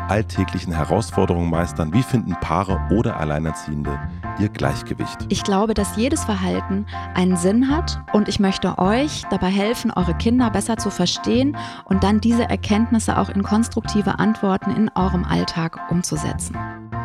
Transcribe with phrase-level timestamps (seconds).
[0.00, 1.92] alltäglichen Herausforderungen meistern?
[1.92, 3.98] Wie finden Paare oder Alleinerziehende
[4.38, 5.26] ihr Gleichgewicht?
[5.28, 10.14] Ich glaube, dass jedes Verhalten einen Sinn hat und ich möchte euch dabei helfen, eure
[10.14, 15.78] Kinder besser zu verstehen und dann diese Erkenntnisse auch in konstruktive Antworten in eurem Alltag
[15.90, 16.56] umzusetzen.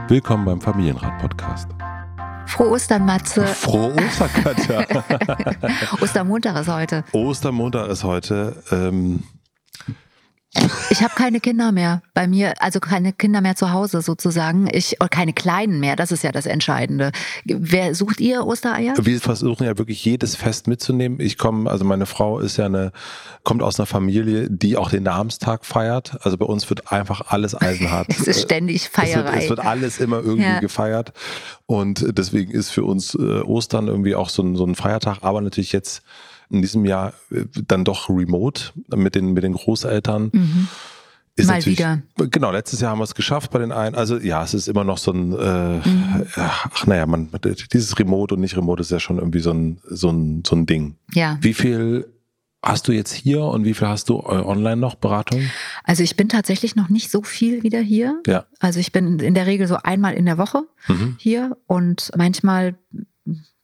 [0.07, 1.69] Willkommen beim Familienrat-Podcast.
[2.47, 3.45] Frohe Ostern, Matze.
[3.45, 4.85] Frohe Ostern, Katja.
[6.01, 7.03] Ostermontag ist heute.
[7.11, 8.63] Ostermontag ist heute.
[8.71, 9.23] Ähm,
[10.89, 14.67] ich habe keine Kinder mehr bei mir, also keine Kinder mehr zu Hause sozusagen.
[14.71, 17.11] Ich oder keine kleinen mehr, das ist ja das Entscheidende.
[17.45, 18.93] Wer sucht ihr Ostereier?
[18.99, 21.19] Wir versuchen ja wirklich jedes Fest mitzunehmen.
[21.19, 22.91] Ich komme, also meine Frau ist ja eine,
[23.43, 26.17] kommt aus einer Familie, die auch den Namenstag feiert.
[26.21, 28.07] Also bei uns wird einfach alles eisenhart.
[28.09, 29.19] es ist ständig Feierei.
[29.19, 30.59] Es wird, es wird alles immer irgendwie ja.
[30.59, 31.13] gefeiert.
[31.65, 35.41] Und deswegen ist für uns äh, Ostern irgendwie auch so ein, so ein Feiertag, aber
[35.41, 36.01] natürlich jetzt
[36.49, 40.29] in diesem Jahr äh, dann doch remote mit den, mit den Großeltern.
[40.33, 40.67] Mhm.
[41.37, 42.01] Ist Mal wieder.
[42.17, 43.95] Genau, letztes Jahr haben wir es geschafft bei den einen.
[43.95, 46.25] Also ja, es ist immer noch so ein, äh, mhm.
[46.35, 47.29] ach naja, man,
[47.71, 50.65] dieses Remote und nicht Remote ist ja schon irgendwie so ein, so ein, so ein
[50.65, 50.95] Ding.
[51.13, 51.37] Ja.
[51.41, 52.11] Wie viel
[52.63, 55.41] hast du jetzt hier und wie viel hast du äh, online noch Beratung?
[55.83, 58.19] Also ich bin tatsächlich noch nicht so viel wieder hier.
[58.25, 58.45] Ja.
[58.59, 61.17] Also ich bin in der Regel so einmal in der Woche mhm.
[61.19, 62.75] hier und manchmal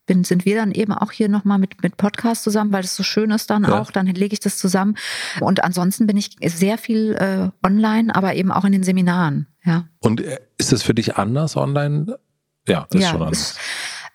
[0.05, 3.03] bin, sind wir dann eben auch hier nochmal mit, mit Podcast zusammen, weil das so
[3.03, 3.79] schön ist dann ja.
[3.79, 3.91] auch.
[3.91, 4.95] Dann lege ich das zusammen.
[5.39, 9.47] Und ansonsten bin ich sehr viel äh, online, aber eben auch in den Seminaren.
[9.63, 9.87] Ja.
[9.99, 12.19] Und äh, ist das für dich anders online?
[12.67, 13.51] Ja, ist ja, schon anders.
[13.51, 13.59] Ist,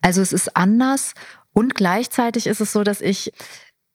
[0.03, 1.15] also es ist anders
[1.53, 3.33] und gleichzeitig ist es so, dass ich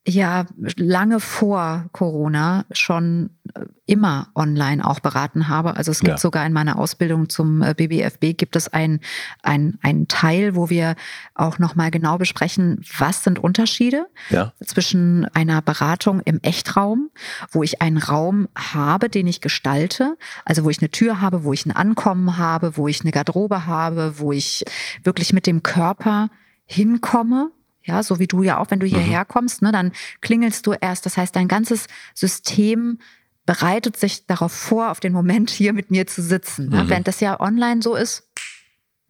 [0.06, 5.78] ja lange vor Corona schon äh, immer online auch beraten habe.
[5.78, 6.18] Also es gibt ja.
[6.18, 9.00] sogar in meiner Ausbildung zum BBFB äh, gibt es ein,
[9.44, 10.96] ein, ein Teil, wo wir
[11.36, 14.52] auch nochmal genau besprechen, was sind Unterschiede ja.
[14.66, 17.10] zwischen einer Beratung im Echtraum,
[17.52, 21.54] wo ich einen Raum habe, den ich gestalte, also wo ich eine Tür habe, wo
[21.54, 24.66] ich ein Ankommen habe, wo ich eine Garderobe habe, wo ich
[25.04, 26.30] wirklich mit dem Körper
[26.66, 27.52] hinkomme
[27.84, 29.28] ja, so wie du ja auch, wenn du hierher mhm.
[29.28, 31.06] kommst, ne, dann klingelst du erst.
[31.06, 33.00] Das heißt, dein ganzes System
[33.46, 36.70] bereitet sich darauf vor, auf den Moment hier mit mir zu sitzen.
[36.70, 36.84] Ne?
[36.84, 36.90] Mhm.
[36.90, 38.30] Während das ja online so ist,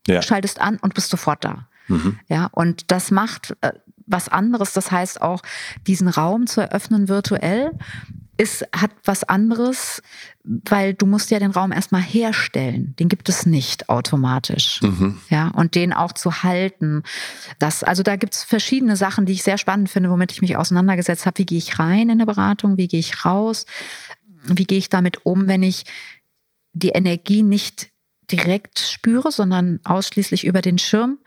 [0.07, 0.21] ja.
[0.21, 1.67] schaltest an und bist sofort da.
[1.87, 2.19] Mhm.
[2.27, 3.73] Ja, und das macht äh,
[4.05, 4.73] was anderes.
[4.73, 5.41] Das heißt auch,
[5.85, 7.71] diesen Raum zu eröffnen virtuell
[8.37, 10.01] ist, hat was anderes,
[10.43, 12.95] weil du musst ja den Raum erstmal herstellen.
[12.97, 14.81] Den gibt es nicht automatisch.
[14.81, 15.19] Mhm.
[15.29, 17.03] Ja, und den auch zu halten.
[17.59, 20.57] Das, also da gibt es verschiedene Sachen, die ich sehr spannend finde, womit ich mich
[20.57, 21.37] auseinandergesetzt habe.
[21.39, 22.77] Wie gehe ich rein in eine Beratung?
[22.77, 23.65] Wie gehe ich raus?
[24.45, 25.85] Wie gehe ich damit um, wenn ich
[26.73, 27.92] die Energie nicht
[28.31, 31.19] direkt spüre, sondern ausschließlich über den Schirm?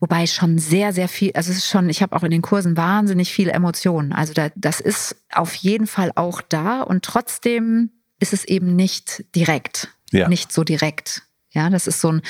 [0.00, 2.76] Wobei schon sehr, sehr viel, also es ist schon, ich habe auch in den Kursen
[2.76, 4.12] wahnsinnig viele Emotionen.
[4.12, 9.24] Also da, das ist auf jeden Fall auch da und trotzdem ist es eben nicht
[9.34, 9.88] direkt.
[10.10, 10.28] Ja.
[10.28, 11.22] Nicht so direkt.
[11.50, 12.22] Ja, das ist so ein,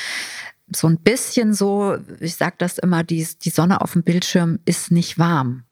[0.73, 4.91] so ein bisschen so, ich sage das immer, die, die Sonne auf dem Bildschirm ist
[4.91, 5.63] nicht warm.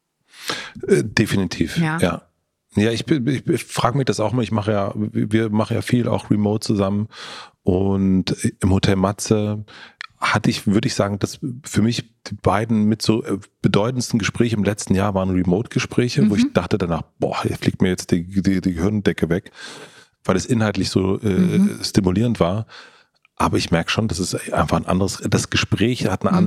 [0.88, 1.98] Äh, definitiv, ja.
[2.00, 2.22] ja.
[2.76, 4.44] Ja, ich, ich, ich frage mich das auch mal.
[4.44, 7.10] Ich mache ja, wir machen ja viel auch remote zusammen
[7.64, 9.66] und im Hotel Matze
[10.22, 14.56] hatte ich, würde ich sagen, dass für mich die beiden mit so äh, bedeutendsten Gespräche
[14.56, 16.30] im letzten Jahr waren Remote-Gespräche, mhm.
[16.30, 16.54] wo ich mhm.
[16.54, 19.52] dachte danach, boah, hier fliegt mir jetzt die, die, die Gehirndecke weg,
[20.24, 21.80] weil es inhaltlich so äh, mhm.
[21.82, 22.68] stimulierend war.
[23.36, 26.38] Aber ich merke schon, dass es einfach ein anderes, das Gespräch hat eine mhm.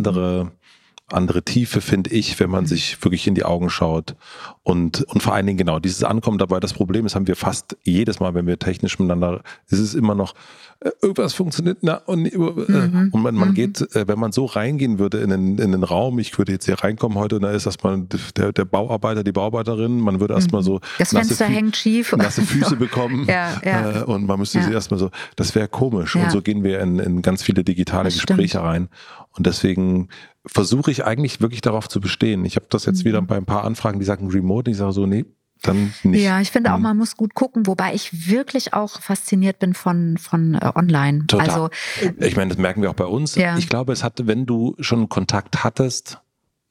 [1.12, 2.69] Andere, Tiefe, finde ich, wenn man mhm.
[2.69, 4.16] sich wirklich in die Augen schaut.
[4.62, 7.77] Und, und vor allen Dingen genau, dieses Ankommen dabei, das Problem ist, haben wir fast
[7.83, 10.34] jedes Mal, wenn wir technisch miteinander, ist es immer noch,
[10.80, 13.10] äh, irgendwas funktioniert, na, und, äh, mhm.
[13.12, 13.54] und man, man mhm.
[13.54, 16.65] geht, äh, wenn man so reingehen würde in den, in den Raum, ich würde jetzt
[16.65, 20.66] hier reinkommen heute, da ist erstmal der, der Bauarbeiter, die Bauarbeiterin, man würde erstmal mhm.
[20.66, 24.03] so das Fenster hängt schief nasse Füße bekommen ja, ja.
[24.04, 24.65] und man müsste ja.
[24.65, 26.16] sie erstmal so, das wäre komisch.
[26.16, 28.65] Und so gehen wir in, in ganz viele digitale das Gespräche stimmt.
[28.65, 28.89] rein.
[29.36, 30.09] Und deswegen
[30.47, 32.45] versuche ich eigentlich wirklich darauf zu bestehen.
[32.45, 33.09] Ich habe das jetzt mhm.
[33.09, 35.25] wieder bei ein paar Anfragen, die sagen Remote, ich sage so, nee,
[35.63, 36.23] dann nicht.
[36.23, 36.83] Ja, ich finde auch, mhm.
[36.83, 41.27] man muss gut gucken, wobei ich wirklich auch fasziniert bin von, von äh, online.
[41.27, 41.49] Total.
[41.49, 41.71] Also,
[42.19, 43.35] ich meine, das merken wir auch bei uns.
[43.35, 43.57] Ja.
[43.57, 46.21] Ich glaube, es hatte, wenn du schon Kontakt hattest,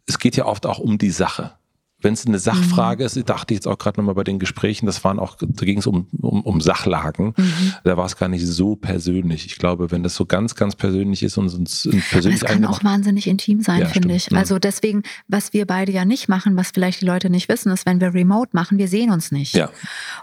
[0.05, 1.53] es geht ja oft auch um die Sache.
[2.03, 3.05] Wenn es eine Sachfrage mhm.
[3.07, 5.79] ist, dachte ich jetzt auch gerade nochmal bei den Gesprächen, das waren auch, da ging
[5.79, 7.33] es um, um, um Sachlagen.
[7.37, 7.73] Mhm.
[7.83, 9.45] Da war es gar nicht so persönlich.
[9.45, 12.83] Ich glaube, wenn das so ganz, ganz persönlich ist und uns persönlich Das kann auch
[12.83, 14.31] wahnsinnig intim sein, ja, finde ich.
[14.35, 17.85] Also deswegen, was wir beide ja nicht machen, was vielleicht die Leute nicht wissen, ist,
[17.85, 19.55] wenn wir Remote machen, wir sehen uns nicht.
[19.55, 19.69] Ja.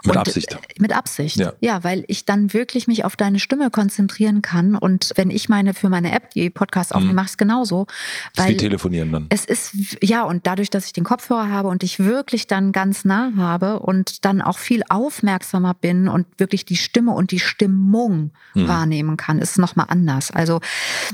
[0.03, 0.53] Mit und, Absicht.
[0.53, 1.37] Äh, mit Absicht.
[1.37, 1.53] Ja.
[1.61, 4.75] ja, weil ich dann wirklich mich auf deine Stimme konzentrieren kann.
[4.75, 7.15] Und wenn ich meine für meine App die Podcasts aufnehme, mhm.
[7.15, 7.87] mache ich es genauso.
[8.35, 9.25] Weil ist wie telefonieren dann.
[9.29, 13.05] Es ist, ja, und dadurch, dass ich den Kopfhörer habe und ich wirklich dann ganz
[13.05, 18.31] nah habe und dann auch viel aufmerksamer bin und wirklich die Stimme und die Stimmung
[18.53, 18.67] mhm.
[18.67, 20.31] wahrnehmen kann, ist nochmal anders.
[20.31, 20.59] Also,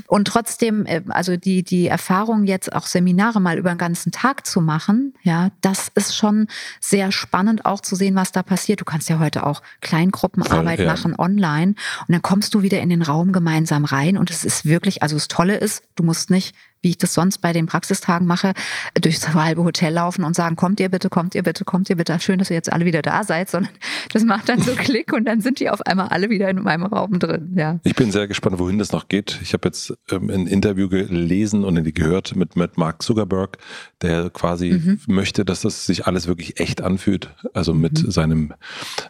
[0.08, 4.46] und trotzdem, äh, also die, die Erfahrung jetzt auch Seminare mal über den ganzen Tag
[4.46, 6.48] zu machen, ja, das ist schon
[6.80, 8.80] sehr spannend auch zu sehen, was da passiert.
[8.80, 10.92] Du kannst ja heute auch Kleingruppenarbeit Voll, ja.
[10.92, 11.74] machen online
[12.06, 15.14] und dann kommst du wieder in den Raum gemeinsam rein und es ist wirklich, also
[15.14, 18.52] das Tolle ist, du musst nicht wie ich das sonst bei den Praxistagen mache,
[19.00, 22.18] durchs halbe Hotel laufen und sagen, kommt ihr bitte, kommt ihr bitte, kommt ihr bitte.
[22.20, 23.72] Schön, dass ihr jetzt alle wieder da seid, sondern
[24.12, 26.84] das macht dann so Klick und dann sind die auf einmal alle wieder in meinem
[26.84, 27.54] Raum drin.
[27.56, 27.80] Ja.
[27.84, 29.38] Ich bin sehr gespannt, wohin das noch geht.
[29.42, 33.58] Ich habe jetzt ähm, ein Interview gelesen und gehört mit, mit Mark Zuckerberg,
[34.02, 35.00] der quasi mhm.
[35.06, 37.34] möchte, dass das sich alles wirklich echt anfühlt.
[37.54, 38.10] Also mit mhm.
[38.10, 38.52] seinem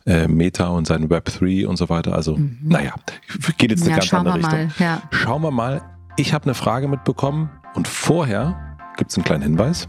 [0.06, 2.14] äh, Meta und seinem Web 3 und so weiter.
[2.14, 2.58] Also, mhm.
[2.62, 2.94] naja,
[3.58, 4.52] geht jetzt eine ja, ganz andere Richtung.
[4.52, 5.02] Mal, ja.
[5.10, 5.97] Schauen wir mal.
[6.18, 9.86] Ich habe eine Frage mitbekommen und vorher gibt es einen kleinen Hinweis.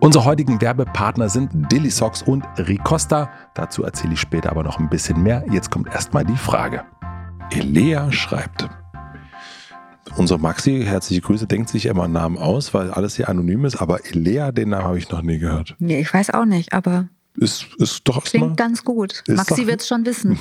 [0.00, 3.30] Unsere heutigen Werbepartner sind Dilly Socks und Ricosta.
[3.54, 5.46] Dazu erzähle ich später aber noch ein bisschen mehr.
[5.50, 6.84] Jetzt kommt erstmal die Frage.
[7.50, 8.68] Elea schreibt.
[10.18, 13.76] Unsere Maxi, herzliche Grüße, denkt sich immer einen Namen aus, weil alles hier anonym ist,
[13.76, 15.74] aber Elea, den Namen habe ich noch nie gehört.
[15.78, 19.22] Nee, ich weiß auch nicht, aber ist, ist doch Klingt mal, ganz gut.
[19.28, 20.38] Maxi wird es schon wissen.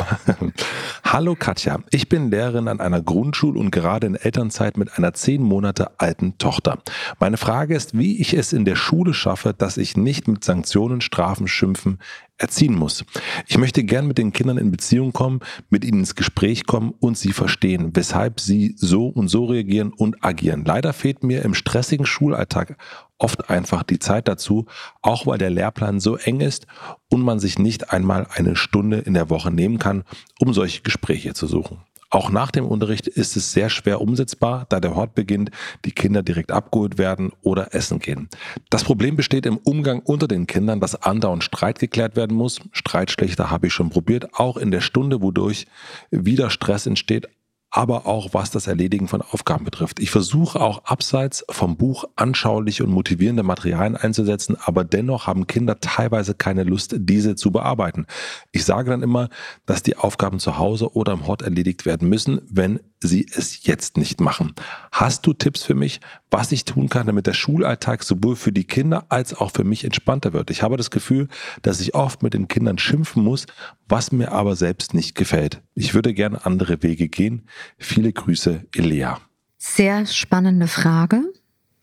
[1.03, 5.41] Hallo Katja, ich bin Lehrerin an einer Grundschule und gerade in Elternzeit mit einer zehn
[5.41, 6.79] Monate alten Tochter.
[7.19, 11.01] Meine Frage ist, wie ich es in der Schule schaffe, dass ich nicht mit Sanktionen,
[11.01, 11.99] Strafen, Schimpfen
[12.37, 13.05] erziehen muss.
[13.47, 15.39] Ich möchte gern mit den Kindern in Beziehung kommen,
[15.69, 20.23] mit ihnen ins Gespräch kommen und sie verstehen, weshalb sie so und so reagieren und
[20.23, 20.65] agieren.
[20.65, 22.77] Leider fehlt mir im stressigen Schulalltag
[23.17, 24.65] oft einfach die Zeit dazu,
[25.01, 26.67] auch weil der Lehrplan so eng ist
[27.09, 30.03] und man sich nicht einmal eine Stunde in der Woche nehmen kann,
[30.39, 31.79] um solche Gespräche zu suchen.
[32.09, 35.51] Auch nach dem Unterricht ist es sehr schwer umsetzbar, da der Hort beginnt,
[35.85, 38.29] die Kinder direkt abgeholt werden oder essen gehen.
[38.69, 42.61] Das Problem besteht im Umgang unter den Kindern, dass andauernd Streit geklärt werden muss.
[42.71, 45.67] Streitschlechter habe ich schon probiert, auch in der Stunde, wodurch
[46.11, 47.27] wieder Stress entsteht,
[47.75, 49.99] aber auch was das Erledigen von Aufgaben betrifft.
[49.99, 55.77] Ich versuche auch abseits vom Buch anschauliche und motivierende Materialien einzusetzen, aber dennoch haben Kinder
[55.81, 58.05] teilweise keine Lust, diese zu bearbeiten.
[58.53, 59.27] Ich sage dann immer,
[59.65, 63.97] dass die Aufgaben zu Hause oder im Hort erledigt werden müssen, wenn sie es jetzt
[63.97, 64.53] nicht machen.
[64.91, 65.99] Hast du Tipps für mich,
[66.31, 69.83] was ich tun kann, damit der Schulalltag sowohl für die Kinder als auch für mich
[69.83, 70.49] entspannter wird?
[70.51, 71.27] Ich habe das Gefühl,
[71.61, 73.45] dass ich oft mit den Kindern schimpfen muss,
[73.87, 75.61] was mir aber selbst nicht gefällt.
[75.73, 77.47] Ich würde gerne andere Wege gehen.
[77.77, 79.19] Viele Grüße, Elea.
[79.57, 81.21] Sehr spannende Frage.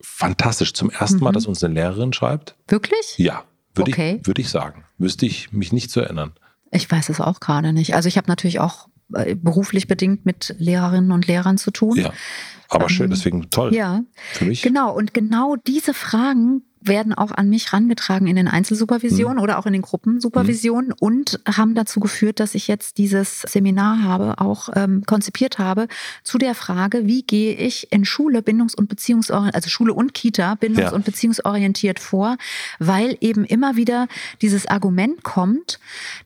[0.00, 0.72] Fantastisch.
[0.72, 1.24] Zum ersten mhm.
[1.24, 2.56] Mal, dass uns eine Lehrerin schreibt.
[2.68, 3.18] Wirklich?
[3.18, 4.18] Ja, würde okay.
[4.20, 4.84] ich, würd ich sagen.
[4.98, 6.32] Wüsste ich mich nicht zu erinnern.
[6.70, 7.94] Ich weiß es auch gerade nicht.
[7.94, 8.88] Also ich habe natürlich auch
[9.36, 11.96] beruflich bedingt mit Lehrerinnen und Lehrern zu tun.
[11.96, 12.12] Ja,
[12.68, 13.74] aber schön, ähm, deswegen toll.
[13.74, 14.62] Ja, für mich.
[14.62, 19.42] Genau, und genau diese Fragen werden auch an mich rangetragen in den Einzelsupervisionen mhm.
[19.42, 20.96] oder auch in den Gruppensupervisionen mhm.
[21.00, 25.88] und haben dazu geführt, dass ich jetzt dieses Seminar habe, auch ähm, konzipiert habe,
[26.22, 30.54] zu der Frage, wie gehe ich in Schule bindungs- und beziehungsorientiert, also Schule und Kita
[30.54, 30.92] bindungs- ja.
[30.92, 32.36] und beziehungsorientiert vor,
[32.78, 34.08] weil eben immer wieder
[34.40, 35.78] dieses Argument kommt,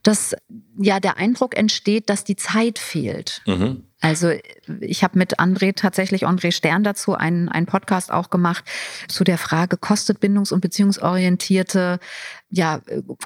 [0.03, 0.35] dass
[0.77, 3.41] ja der Eindruck entsteht, dass die Zeit fehlt.
[3.45, 3.83] Mhm.
[3.99, 4.31] Also
[4.79, 8.63] ich habe mit André tatsächlich, André Stern dazu einen, einen Podcast auch gemacht
[9.07, 11.99] zu der Frage, kostet bindungs- und beziehungsorientierte
[12.49, 12.81] ja,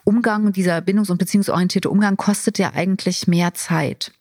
[0.05, 4.13] Umgang, dieser bindungs- und beziehungsorientierte Umgang kostet ja eigentlich mehr Zeit.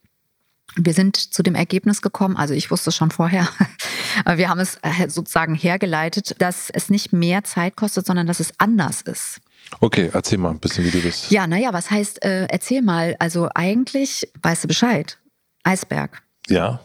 [0.77, 3.49] Wir sind zu dem Ergebnis gekommen, also ich wusste es schon vorher,
[4.25, 8.41] aber wir haben es äh, sozusagen hergeleitet, dass es nicht mehr Zeit kostet, sondern dass
[8.41, 9.41] es anders ist.
[9.81, 11.31] Okay, erzähl mal ein bisschen, wie du das.
[11.31, 13.15] Ja, naja, was heißt, äh, erzähl mal.
[13.19, 15.19] Also eigentlich weißt du Bescheid.
[15.63, 16.23] Eisberg.
[16.51, 16.81] Ja.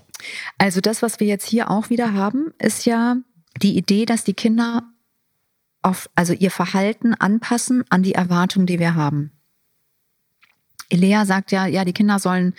[0.57, 3.17] Also das, was wir jetzt hier auch wieder haben, ist ja
[3.62, 4.84] die Idee, dass die Kinder
[5.81, 9.31] auf, also ihr Verhalten anpassen an die Erwartungen, die wir haben.
[10.89, 12.53] Elea sagt ja, ja, die Kinder sollen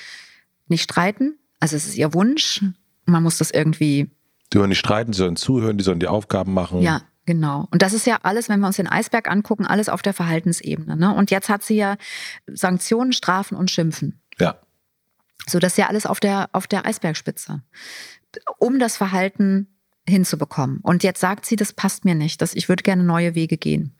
[0.68, 1.38] nicht streiten.
[1.60, 2.64] Also es ist ihr Wunsch.
[3.04, 4.10] Man muss das irgendwie.
[4.52, 6.82] Die sollen nicht streiten, sie sollen zuhören, die sollen die Aufgaben machen.
[6.82, 7.66] Ja, Genau.
[7.72, 10.96] Und das ist ja alles, wenn wir uns den Eisberg angucken, alles auf der Verhaltensebene.
[10.96, 11.12] Ne?
[11.12, 11.96] Und jetzt hat sie ja
[12.46, 14.20] Sanktionen, Strafen und Schimpfen.
[14.38, 14.56] Ja.
[15.48, 17.62] So, das ist ja alles auf der, auf der Eisbergspitze.
[18.58, 19.68] Um das Verhalten
[20.08, 20.78] hinzubekommen.
[20.82, 23.94] Und jetzt sagt sie, das passt mir nicht, dass ich würde gerne neue Wege gehen.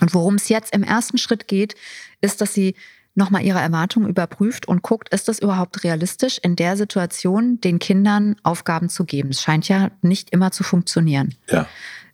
[0.00, 1.74] Und worum es jetzt im ersten Schritt geht,
[2.20, 2.74] ist, dass sie
[3.14, 8.36] nochmal ihre Erwartungen überprüft und guckt, ist das überhaupt realistisch, in der Situation den Kindern
[8.42, 9.30] Aufgaben zu geben.
[9.30, 11.34] Es scheint ja nicht immer zu funktionieren.
[11.48, 11.66] Ja.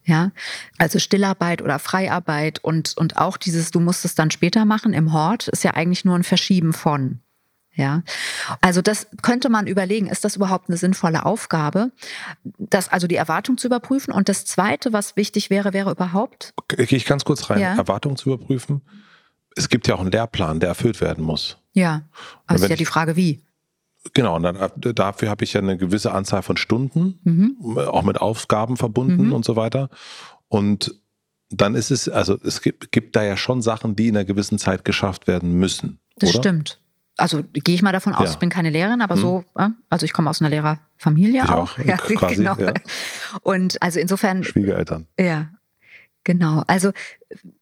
[0.02, 0.32] Ja,
[0.78, 5.12] also Stillarbeit oder Freiarbeit und, und auch dieses, du musst es dann später machen im
[5.12, 7.20] Hort, ist ja eigentlich nur ein Verschieben von.
[7.74, 8.02] Ja,
[8.60, 11.92] also das könnte man überlegen, ist das überhaupt eine sinnvolle Aufgabe,
[12.58, 14.12] das also die Erwartung zu überprüfen.
[14.12, 16.52] Und das Zweite, was wichtig wäre, wäre überhaupt.
[16.68, 17.76] Gehe ich ganz kurz rein, ja.
[17.76, 18.82] Erwartung zu überprüfen.
[19.56, 21.58] Es gibt ja auch einen Lehrplan, der erfüllt werden muss.
[21.72, 22.02] Ja,
[22.46, 23.40] aber es ist ja die Frage, wie.
[24.14, 27.78] Genau, und dann, äh, dafür habe ich ja eine gewisse Anzahl von Stunden, mhm.
[27.78, 29.32] auch mit Aufgaben verbunden mhm.
[29.32, 29.90] und so weiter.
[30.48, 31.00] Und
[31.50, 34.58] dann ist es, also es gibt, gibt da ja schon Sachen, die in einer gewissen
[34.58, 36.00] Zeit geschafft werden müssen.
[36.16, 36.40] Das oder?
[36.40, 36.80] stimmt
[37.20, 38.30] also gehe ich mal davon aus, ja.
[38.32, 39.20] ich bin keine Lehrerin, aber hm.
[39.20, 39.44] so,
[39.88, 41.78] also ich komme aus einer Lehrerfamilie ich auch.
[41.78, 41.78] auch.
[41.84, 42.56] Ja, quasi, genau.
[42.56, 42.72] Ja.
[43.42, 44.44] Und also insofern.
[44.44, 45.06] Schwiegereltern.
[45.18, 45.48] Ja,
[46.24, 46.62] genau.
[46.66, 46.92] Also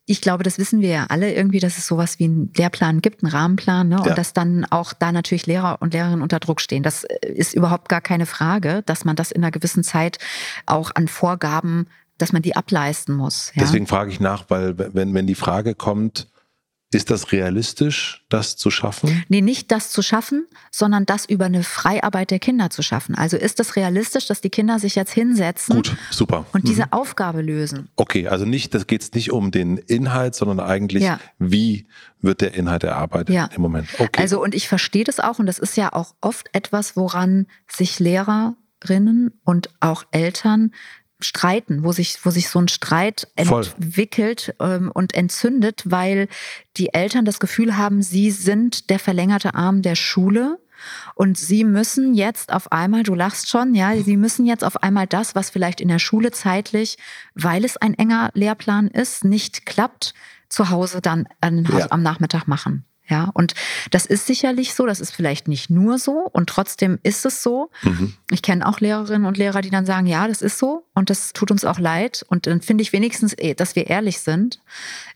[0.06, 3.22] ich glaube, das wissen wir ja alle irgendwie, dass es sowas wie einen Lehrplan gibt,
[3.22, 3.98] einen Rahmenplan, ne?
[3.98, 4.14] und ja.
[4.14, 6.82] dass dann auch da natürlich Lehrer und Lehrerinnen unter Druck stehen.
[6.82, 10.18] Das äh, ist überhaupt gar keine Frage, dass man das in einer gewissen Zeit
[10.66, 13.52] auch an Vorgaben, dass man die ableisten muss.
[13.54, 16.28] Deswegen frage ich nach, weil wenn, wenn die Frage kommt,
[16.90, 19.24] ist das realistisch, das zu schaffen?
[19.28, 23.14] Nee, nicht das zu schaffen, sondern das über eine Freiarbeit der Kinder zu schaffen.
[23.14, 26.46] Also ist das realistisch, dass die Kinder sich jetzt hinsetzen Gut, super.
[26.52, 26.68] und mhm.
[26.68, 27.90] diese Aufgabe lösen?
[27.96, 31.20] Okay, also nicht, das geht es nicht um den Inhalt, sondern eigentlich, ja.
[31.38, 31.86] wie
[32.22, 33.50] wird der Inhalt erarbeitet ja.
[33.54, 33.88] im Moment.
[33.98, 34.22] Okay.
[34.22, 37.98] Also und ich verstehe das auch und das ist ja auch oft etwas, woran sich
[38.00, 40.72] Lehrerinnen und auch Eltern
[41.20, 46.28] streiten, wo sich, wo sich so ein Streit entwickelt ähm, und entzündet, weil
[46.76, 50.58] die Eltern das Gefühl haben, sie sind der verlängerte Arm der Schule.
[51.16, 55.08] Und sie müssen jetzt auf einmal, du lachst schon, ja, sie müssen jetzt auf einmal
[55.08, 56.98] das, was vielleicht in der Schule zeitlich,
[57.34, 60.14] weil es ein enger Lehrplan ist, nicht klappt,
[60.48, 61.86] zu Hause dann ja.
[61.90, 62.84] am Nachmittag machen.
[63.08, 63.54] Ja, und
[63.90, 67.70] das ist sicherlich so, das ist vielleicht nicht nur so und trotzdem ist es so.
[67.82, 68.14] Mhm.
[68.30, 71.32] Ich kenne auch Lehrerinnen und Lehrer, die dann sagen, ja, das ist so und das
[71.32, 72.24] tut uns auch leid.
[72.28, 74.60] Und dann finde ich wenigstens, eh, dass wir ehrlich sind.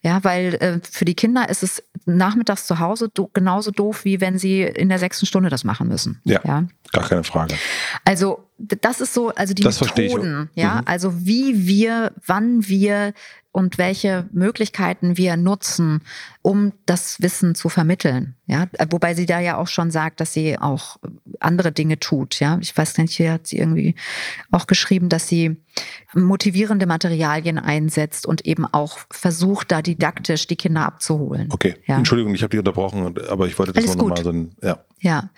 [0.02, 4.20] Ja, weil äh, für die Kinder ist es nachmittags zu Hause do genauso doof, wie
[4.20, 6.20] wenn sie in der sechsten Stunde das machen müssen.
[6.24, 6.64] Ja, ja.
[6.92, 7.56] gar keine Frage.
[8.04, 10.82] Also das ist so, also die das Methoden, ja, mhm.
[10.86, 13.12] also wie wir, wann wir
[13.52, 16.00] und welche Möglichkeiten wir nutzen,
[16.40, 18.34] um das Wissen zu vermitteln.
[18.46, 20.96] Ja, wobei sie da ja auch schon sagt, dass sie auch
[21.38, 22.40] andere Dinge tut.
[22.40, 23.94] Ja, ich weiß nicht, hier hat sie irgendwie
[24.50, 25.56] auch geschrieben, dass sie
[26.14, 31.48] motivierende Materialien einsetzt und eben auch versucht, da didaktisch die Kinder abzuholen.
[31.50, 31.96] Okay, ja.
[31.96, 34.84] Entschuldigung, ich habe dich unterbrochen, aber ich wollte das Alles noch mal so ein, ja.
[35.02, 35.30] Ja,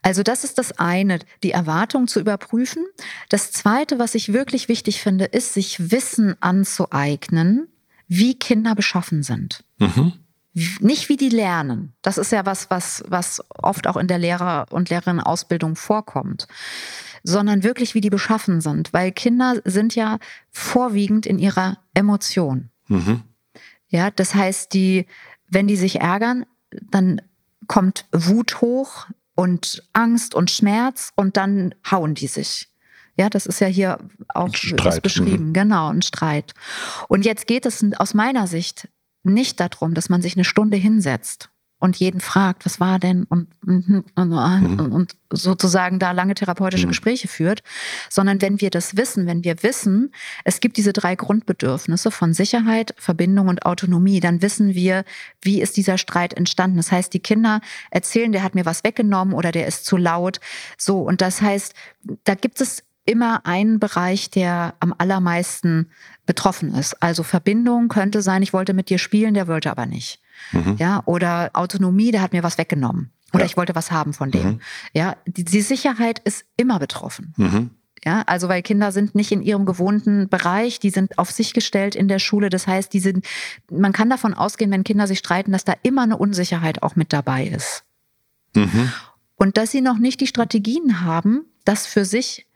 [0.00, 2.86] also das ist das eine, die Erwartung zu überprüfen.
[3.28, 7.35] Das zweite, was ich wirklich wichtig finde, ist, sich Wissen anzueignen,
[8.08, 9.64] wie Kinder beschaffen sind.
[9.78, 10.12] Mhm.
[10.80, 11.92] Nicht wie die lernen.
[12.00, 16.46] Das ist ja was, was, was oft auch in der Lehrer- und Lehrerinnenausbildung vorkommt
[17.26, 18.92] sondern wirklich, wie die beschaffen sind.
[18.92, 20.18] Weil Kinder sind ja
[20.50, 22.70] vorwiegend in ihrer Emotion.
[22.88, 23.22] Mhm.
[23.88, 25.06] Ja, das heißt, die,
[25.48, 26.46] wenn die sich ärgern,
[26.90, 27.20] dann
[27.66, 32.68] kommt Wut hoch und Angst und Schmerz und dann hauen die sich.
[33.16, 34.50] Ja, das ist ja hier auch
[35.02, 35.48] beschrieben.
[35.48, 35.52] Mhm.
[35.52, 36.52] Genau, ein Streit.
[37.08, 38.88] Und jetzt geht es aus meiner Sicht
[39.22, 43.48] nicht darum, dass man sich eine Stunde hinsetzt und jeden fragt, was war denn und,
[43.66, 44.92] und, und, mhm.
[44.92, 46.90] und sozusagen da lange therapeutische mhm.
[46.90, 47.62] Gespräche führt,
[48.08, 50.12] sondern wenn wir das wissen, wenn wir wissen,
[50.44, 55.04] es gibt diese drei Grundbedürfnisse von Sicherheit, Verbindung und Autonomie, dann wissen wir,
[55.42, 56.78] wie ist dieser Streit entstanden.
[56.78, 60.40] Das heißt, die Kinder erzählen, der hat mir was weggenommen oder der ist zu laut.
[60.78, 61.74] So, und das heißt,
[62.24, 65.88] da gibt es immer einen Bereich, der am allermeisten
[66.26, 67.02] betroffen ist.
[67.02, 70.20] Also Verbindung könnte sein, ich wollte mit dir spielen, der wollte aber nicht.
[70.52, 70.76] Mhm.
[70.78, 73.10] Ja, oder Autonomie, der hat mir was weggenommen.
[73.32, 73.46] Oder ja.
[73.46, 74.46] ich wollte was haben von dem.
[74.46, 74.60] Mhm.
[74.92, 77.34] Ja, die, die, Sicherheit ist immer betroffen.
[77.36, 77.70] Mhm.
[78.04, 81.96] Ja, also weil Kinder sind nicht in ihrem gewohnten Bereich, die sind auf sich gestellt
[81.96, 82.50] in der Schule.
[82.50, 83.24] Das heißt, die sind,
[83.70, 87.12] man kann davon ausgehen, wenn Kinder sich streiten, dass da immer eine Unsicherheit auch mit
[87.12, 87.84] dabei ist.
[88.54, 88.92] Mhm.
[89.34, 92.46] Und dass sie noch nicht die Strategien haben, das für sich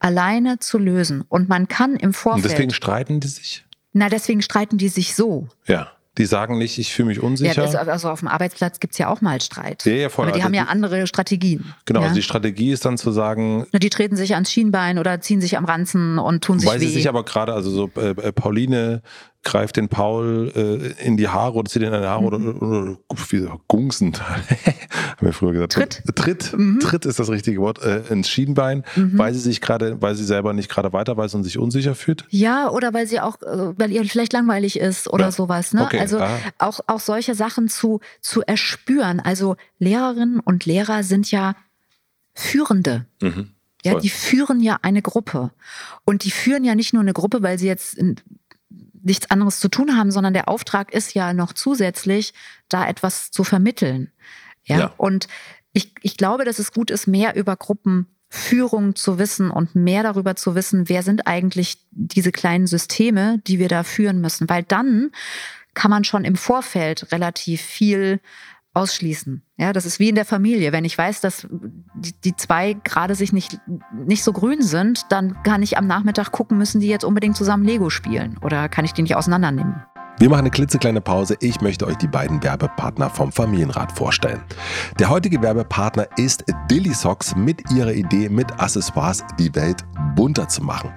[0.00, 1.24] alleine zu lösen.
[1.28, 2.44] Und man kann im Vorfeld.
[2.44, 3.64] Und deswegen streiten die sich?
[3.92, 5.48] Na, deswegen streiten die sich so.
[5.66, 5.92] Ja.
[6.18, 7.66] Die sagen nicht, ich fühle mich unsicher.
[7.66, 9.86] Ja, also auf dem Arbeitsplatz gibt es ja auch mal Streit.
[9.86, 10.24] Ja, ja, voll.
[10.24, 11.72] Aber die also haben ja andere Strategien.
[11.84, 12.06] Genau, ja?
[12.06, 13.64] also die Strategie ist dann zu sagen.
[13.72, 16.80] Na, die treten sich ans Schienbein oder ziehen sich am Ranzen und tun sich weil
[16.80, 16.84] weh.
[16.84, 19.02] Weil sie sich aber gerade, also so äh, äh, Pauline
[19.42, 22.26] greift den Paul äh, in die Haare oder zieht ihn in die Haare mhm.
[22.26, 22.96] oder, oder, oder
[23.30, 24.42] wie gungsen, haben
[25.20, 25.72] wir früher gesagt.
[25.72, 26.02] Tritt.
[26.14, 26.80] Tritt, mhm.
[26.80, 29.16] Tritt ist das richtige Wort, äh, ins Schienbein, mhm.
[29.16, 32.26] weil sie sich gerade, weil sie selber nicht gerade weiter weiß und sich unsicher fühlt.
[32.28, 35.32] Ja, oder weil sie auch, äh, weil ihr vielleicht langweilig ist oder ja.
[35.32, 35.72] sowas.
[35.72, 35.84] Ne?
[35.84, 35.98] Okay.
[35.98, 36.38] Also ah.
[36.58, 39.20] auch, auch solche Sachen zu, zu erspüren.
[39.20, 41.54] Also Lehrerinnen und Lehrer sind ja
[42.34, 43.06] Führende.
[43.20, 43.50] Mhm.
[43.82, 45.52] Ja, die führen ja eine Gruppe.
[46.04, 47.98] Und die führen ja nicht nur eine Gruppe, weil sie jetzt
[49.02, 52.34] nichts anderes zu tun haben, sondern der Auftrag ist ja noch zusätzlich,
[52.68, 54.10] da etwas zu vermitteln.
[54.64, 54.94] Ja, ja.
[54.96, 55.28] und
[55.72, 60.36] ich, ich glaube, dass es gut ist, mehr über Gruppenführung zu wissen und mehr darüber
[60.36, 64.48] zu wissen, wer sind eigentlich diese kleinen Systeme, die wir da führen müssen.
[64.48, 65.10] Weil dann
[65.74, 68.20] kann man schon im Vorfeld relativ viel
[68.72, 69.42] ausschließen.
[69.56, 70.72] Ja, das ist wie in der Familie.
[70.72, 71.46] Wenn ich weiß, dass
[71.94, 73.58] die, die, zwei gerade sich nicht,
[73.92, 77.64] nicht so grün sind, dann kann ich am Nachmittag gucken, müssen die jetzt unbedingt zusammen
[77.64, 79.82] Lego spielen oder kann ich die nicht auseinandernehmen?
[80.20, 81.34] Wir machen eine klitzekleine Pause.
[81.40, 84.42] Ich möchte euch die beiden Werbepartner vom Familienrat vorstellen.
[84.98, 89.82] Der heutige Werbepartner ist Dilly Socks mit ihrer Idee, mit Accessoires die Welt
[90.16, 90.92] bunter zu machen.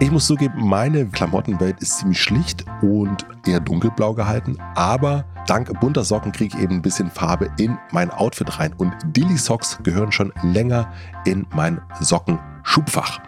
[0.00, 6.04] Ich muss zugeben, meine Klamottenwelt ist ziemlich schlicht und eher dunkelblau gehalten, aber dank bunter
[6.04, 10.12] Socken kriege ich eben ein bisschen Farbe in mein Outfit rein und Dilly Socks gehören
[10.12, 10.92] schon länger
[11.24, 13.18] in mein Sockenschubfach.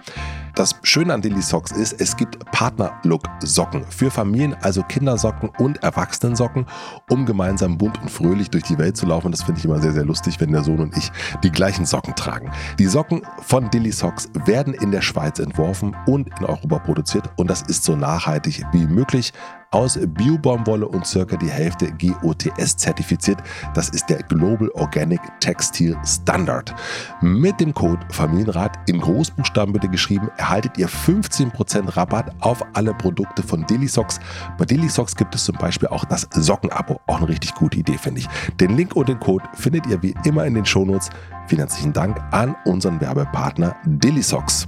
[0.54, 6.66] Das Schöne an Dilly Socks ist, es gibt Partner-Look-Socken für Familien, also Kindersocken und Erwachsenensocken,
[7.08, 9.30] um gemeinsam bunt und fröhlich durch die Welt zu laufen.
[9.30, 11.10] Das finde ich immer sehr, sehr lustig, wenn der Sohn und ich
[11.42, 12.50] die gleichen Socken tragen.
[12.78, 17.48] Die Socken von Dilly Socks werden in der Schweiz entworfen und in Europa produziert und
[17.48, 19.32] das ist so nachhaltig wie möglich
[19.70, 23.38] aus Biobaumwolle und circa die Hälfte GOTS zertifiziert.
[23.74, 26.74] Das ist der Global Organic Textile Standard.
[27.20, 33.42] Mit dem Code Familienrat in Großbuchstaben bitte geschrieben, erhaltet ihr 15% Rabatt auf alle Produkte
[33.42, 34.18] von Socks.
[34.58, 37.00] Bei Socks gibt es zum Beispiel auch das Sockenabo.
[37.06, 38.28] Auch eine richtig gute Idee, finde ich.
[38.56, 41.10] Den Link und den Code findet ihr wie immer in den Shownotes.
[41.46, 43.76] Vielen herzlichen Dank an unseren Werbepartner
[44.22, 44.66] Socks.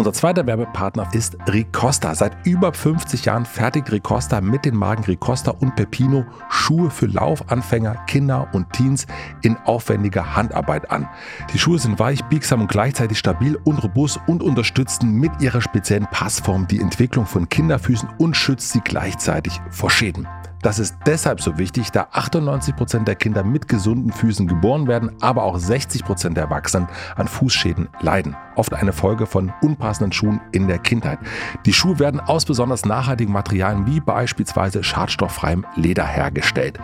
[0.00, 2.14] Unser zweiter Werbepartner ist Ricosta.
[2.14, 7.96] Seit über 50 Jahren fertigt Ricosta mit den Marken Ricosta und Pepino Schuhe für Laufanfänger,
[8.06, 9.06] Kinder und Teens
[9.42, 11.06] in aufwendiger Handarbeit an.
[11.52, 16.06] Die Schuhe sind weich, biegsam und gleichzeitig stabil und robust und unterstützen mit ihrer speziellen
[16.06, 20.26] Passform die Entwicklung von Kinderfüßen und schützt sie gleichzeitig vor Schäden.
[20.62, 25.44] Das ist deshalb so wichtig, da 98% der Kinder mit gesunden Füßen geboren werden, aber
[25.44, 28.36] auch 60% der Erwachsenen an Fußschäden leiden.
[28.60, 31.18] Oft eine Folge von unpassenden Schuhen in der Kindheit.
[31.64, 36.78] Die Schuhe werden aus besonders nachhaltigen Materialien wie beispielsweise schadstofffreiem Leder hergestellt.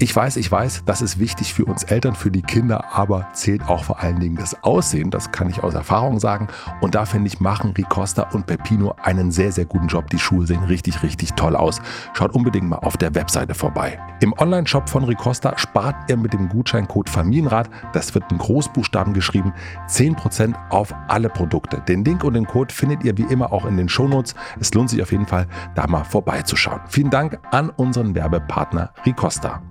[0.00, 3.68] Ich weiß, ich weiß, das ist wichtig für uns Eltern, für die Kinder, aber zählt
[3.68, 5.10] auch vor allen Dingen das Aussehen.
[5.10, 6.46] Das kann ich aus Erfahrung sagen.
[6.80, 10.08] Und da finde ich, machen Ricosta und Pepino einen sehr, sehr guten Job.
[10.10, 11.80] Die Schuhe sehen richtig, richtig toll aus.
[12.12, 13.98] Schaut unbedingt mal auf der Webseite vorbei.
[14.20, 19.52] Im Online-Shop von Ricosta spart ihr mit dem Gutscheincode Familienrat, das wird in Großbuchstaben geschrieben,
[19.88, 21.82] 10% auf alle Produkte.
[21.86, 24.34] Den Link und den Code findet ihr wie immer auch in den Shownotes.
[24.60, 26.80] Es lohnt sich auf jeden Fall, da mal vorbeizuschauen.
[26.88, 29.62] Vielen Dank an unseren Werbepartner Ricosta.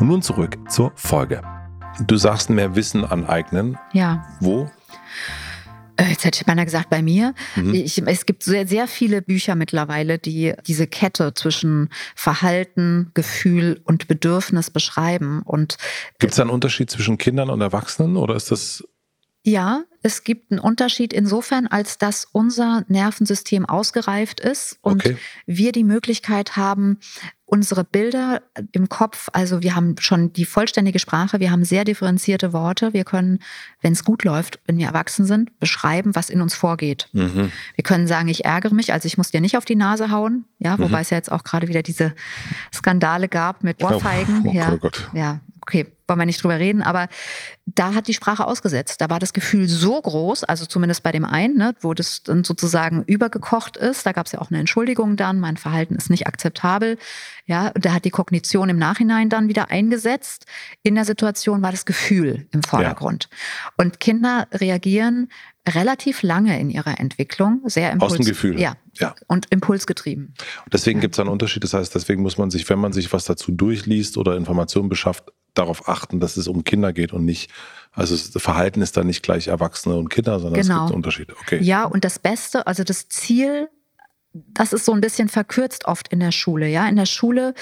[0.00, 1.42] Und nun zurück zur Folge.
[2.06, 3.78] Du sagst mehr Wissen aneignen.
[3.92, 4.26] Ja.
[4.40, 4.68] Wo?
[5.96, 7.34] Äh, jetzt hätte ich beinahe gesagt, bei mir.
[7.54, 7.74] Mhm.
[7.74, 14.08] Ich, es gibt sehr, sehr viele Bücher mittlerweile, die diese Kette zwischen Verhalten, Gefühl und
[14.08, 15.42] Bedürfnis beschreiben.
[16.18, 18.84] gibt es einen Unterschied zwischen Kindern und Erwachsenen oder ist das
[19.46, 25.18] ja, es gibt einen Unterschied insofern, als dass unser Nervensystem ausgereift ist und okay.
[25.46, 26.98] wir die Möglichkeit haben,
[27.44, 32.54] unsere Bilder im Kopf, also wir haben schon die vollständige Sprache, wir haben sehr differenzierte
[32.54, 33.38] Worte, wir können,
[33.82, 37.08] wenn es gut läuft, wenn wir erwachsen sind, beschreiben, was in uns vorgeht.
[37.12, 37.52] Mhm.
[37.74, 40.46] Wir können sagen, ich ärgere mich, also ich muss dir nicht auf die Nase hauen,
[40.58, 41.02] ja, wobei mhm.
[41.02, 42.14] es ja jetzt auch gerade wieder diese
[42.72, 44.42] Skandale gab mit Ohrfeigen.
[44.46, 45.10] Oh, oh, ja, oh Gott.
[45.12, 47.08] ja, okay, wollen wir nicht drüber reden, aber
[47.64, 49.00] da hat die Sprache ausgesetzt.
[49.00, 52.44] Da war das Gefühl so groß, also zumindest bei dem einen, ne, wo das dann
[52.44, 54.04] sozusagen übergekocht ist.
[54.04, 56.98] Da gab es ja auch eine Entschuldigung dann, mein Verhalten ist nicht akzeptabel.
[57.46, 60.44] Ja, und da hat die Kognition im Nachhinein dann wieder eingesetzt.
[60.82, 63.30] In der Situation war das Gefühl im Vordergrund.
[63.30, 63.72] Ja.
[63.78, 65.30] Und Kinder reagieren
[65.66, 68.60] relativ lange in ihrer Entwicklung, sehr Impuls, Aus dem Gefühl.
[68.60, 69.14] Ja, ja.
[69.26, 70.34] Und impulsgetrieben.
[70.72, 71.02] deswegen ja.
[71.02, 71.64] gibt es einen Unterschied.
[71.64, 75.32] Das heißt, deswegen muss man sich, wenn man sich was dazu durchliest oder Informationen beschafft,
[75.54, 77.50] darauf achten, dass es um Kinder geht und nicht,
[77.92, 80.76] also das Verhalten ist dann nicht gleich Erwachsene und Kinder, sondern genau.
[80.76, 81.34] es gibt Unterschiede.
[81.42, 81.62] Okay.
[81.62, 83.68] Ja, und das Beste, also das Ziel,
[84.32, 86.68] das ist so ein bisschen verkürzt oft in der Schule.
[86.68, 87.54] Ja, in der Schule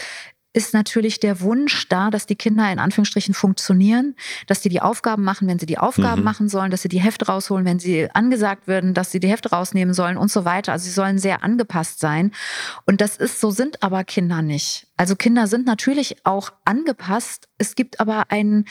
[0.54, 4.14] ist natürlich der Wunsch da, dass die Kinder in Anführungsstrichen funktionieren,
[4.46, 6.24] dass die die Aufgaben machen, wenn sie die Aufgaben mhm.
[6.24, 9.50] machen sollen, dass sie die Hefte rausholen, wenn sie angesagt werden, dass sie die Hefte
[9.50, 10.72] rausnehmen sollen und so weiter.
[10.72, 12.32] Also sie sollen sehr angepasst sein.
[12.84, 14.88] Und das ist, so sind aber Kinder nicht.
[14.96, 17.48] Also Kinder sind natürlich auch angepasst.
[17.56, 18.66] Es gibt aber einen,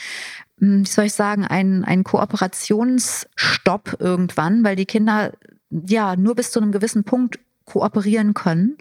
[0.58, 5.32] hm, wie soll ich sagen, einen, einen Kooperationsstopp irgendwann, weil die Kinder
[5.70, 8.76] ja nur bis zu einem gewissen Punkt kooperieren können.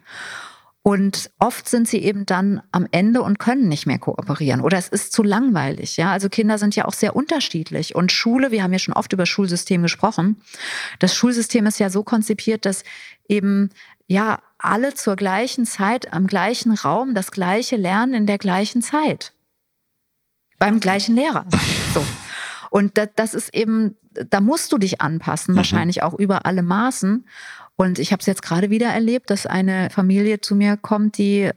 [0.84, 4.88] Und oft sind sie eben dann am Ende und können nicht mehr kooperieren oder es
[4.88, 5.98] ist zu langweilig.
[5.98, 9.14] Ja, also Kinder sind ja auch sehr unterschiedlich und Schule, wir haben ja schon oft
[9.14, 10.42] über Schulsystem gesprochen.
[10.98, 12.84] Das Schulsystem ist ja so konzipiert, dass
[13.28, 13.70] eben
[14.08, 19.34] ja alle zur gleichen Zeit am gleichen Raum das gleiche lernen in der gleichen Zeit.
[20.58, 21.46] Beim gleichen Lehrer.
[21.94, 22.04] So.
[22.72, 23.98] Und das, das ist eben,
[24.30, 25.58] da musst du dich anpassen, mhm.
[25.58, 27.28] wahrscheinlich auch über alle Maßen.
[27.76, 31.50] Und ich habe es jetzt gerade wieder erlebt, dass eine Familie zu mir kommt, die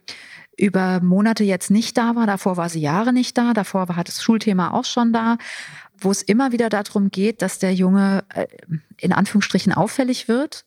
[0.57, 2.27] über Monate jetzt nicht da war.
[2.27, 3.53] Davor war sie Jahre nicht da.
[3.53, 5.37] Davor war das Schulthema auch schon da,
[5.99, 8.47] wo es immer wieder darum geht, dass der Junge äh,
[8.99, 10.65] in Anführungsstrichen auffällig wird.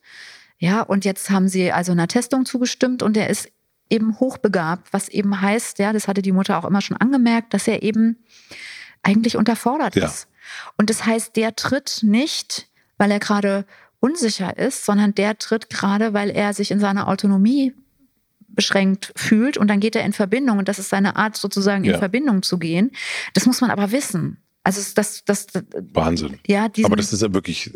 [0.60, 3.50] Ja, und jetzt haben sie also einer Testung zugestimmt und er ist
[3.90, 7.68] eben hochbegabt, was eben heißt, ja, das hatte die Mutter auch immer schon angemerkt, dass
[7.68, 8.18] er eben
[9.04, 10.06] eigentlich unterfordert ja.
[10.06, 10.28] ist.
[10.78, 13.66] Und das heißt, der tritt nicht, weil er gerade
[14.00, 17.74] unsicher ist, sondern der tritt gerade, weil er sich in seiner Autonomie
[18.48, 21.92] beschränkt fühlt und dann geht er in Verbindung und das ist seine Art sozusagen in
[21.92, 21.98] ja.
[21.98, 22.92] Verbindung zu gehen.
[23.34, 24.38] Das muss man aber wissen.
[24.64, 26.40] Also das, das, das Wahnsinn.
[26.46, 27.72] Ja, aber das ist ja wirklich,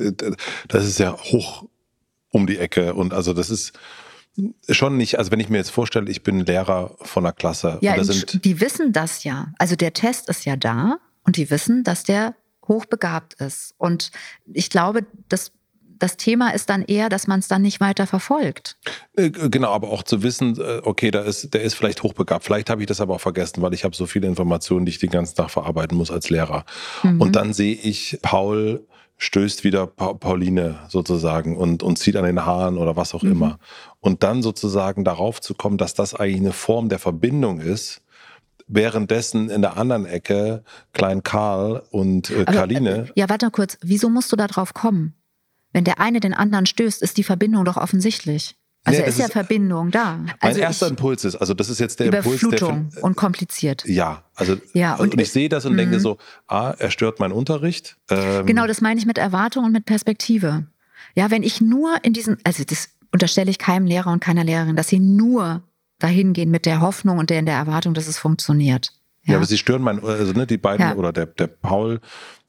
[0.68, 1.66] das ist ja hoch
[2.30, 3.74] um die Ecke und also das ist
[4.70, 7.78] schon nicht, also wenn ich mir jetzt vorstelle, ich bin Lehrer von einer Klasse.
[7.82, 9.54] Ja, die wissen das ja.
[9.58, 12.36] Also der Test ist ja da und die wissen, dass der
[12.68, 13.74] hochbegabt ist.
[13.78, 14.12] Und
[14.54, 15.52] ich glaube, das
[16.02, 18.78] das Thema ist dann eher, dass man es dann nicht weiter verfolgt.
[19.16, 22.44] Äh, genau, aber auch zu wissen, äh, okay, da ist, der ist vielleicht hochbegabt.
[22.44, 25.00] Vielleicht habe ich das aber auch vergessen, weil ich habe so viele Informationen, die ich
[25.00, 26.66] den ganzen Tag verarbeiten muss als Lehrer.
[27.04, 27.22] Mhm.
[27.22, 28.86] Und dann sehe ich, Paul
[29.18, 33.32] stößt wieder pa Pauline sozusagen und, und zieht an den Haaren oder was auch mhm.
[33.32, 33.60] immer.
[34.00, 38.02] Und dann sozusagen darauf zu kommen, dass das eigentlich eine Form der Verbindung ist,
[38.68, 43.10] währenddessen in der anderen Ecke Klein Karl und äh, Karline.
[43.10, 43.78] Äh, ja, warte kurz.
[43.82, 45.14] Wieso musst du da drauf kommen?
[45.74, 48.56] Wenn der eine den anderen stößt, ist die Verbindung doch offensichtlich.
[48.84, 50.18] Also nee, ist ja ist, Verbindung da.
[50.18, 53.84] Mein also erster Impuls ist, also das ist jetzt der Überflutung Impuls, der und kompliziert.
[53.86, 56.00] Ja, also ja, und, und ich sehe das und denke mhm.
[56.00, 57.98] so, ah, er stört meinen Unterricht.
[58.10, 60.66] Ähm, genau, das meine ich mit Erwartung und mit Perspektive.
[61.14, 64.76] Ja, wenn ich nur in diesen, also das unterstelle ich keinem Lehrer und keiner Lehrerin,
[64.76, 65.62] dass sie nur
[66.00, 68.94] dahin gehen mit der Hoffnung und der in der Erwartung, dass es funktioniert.
[69.24, 70.96] Ja, ja aber sie stören mein, also ne, die beiden ja.
[70.96, 72.00] oder der, der Paul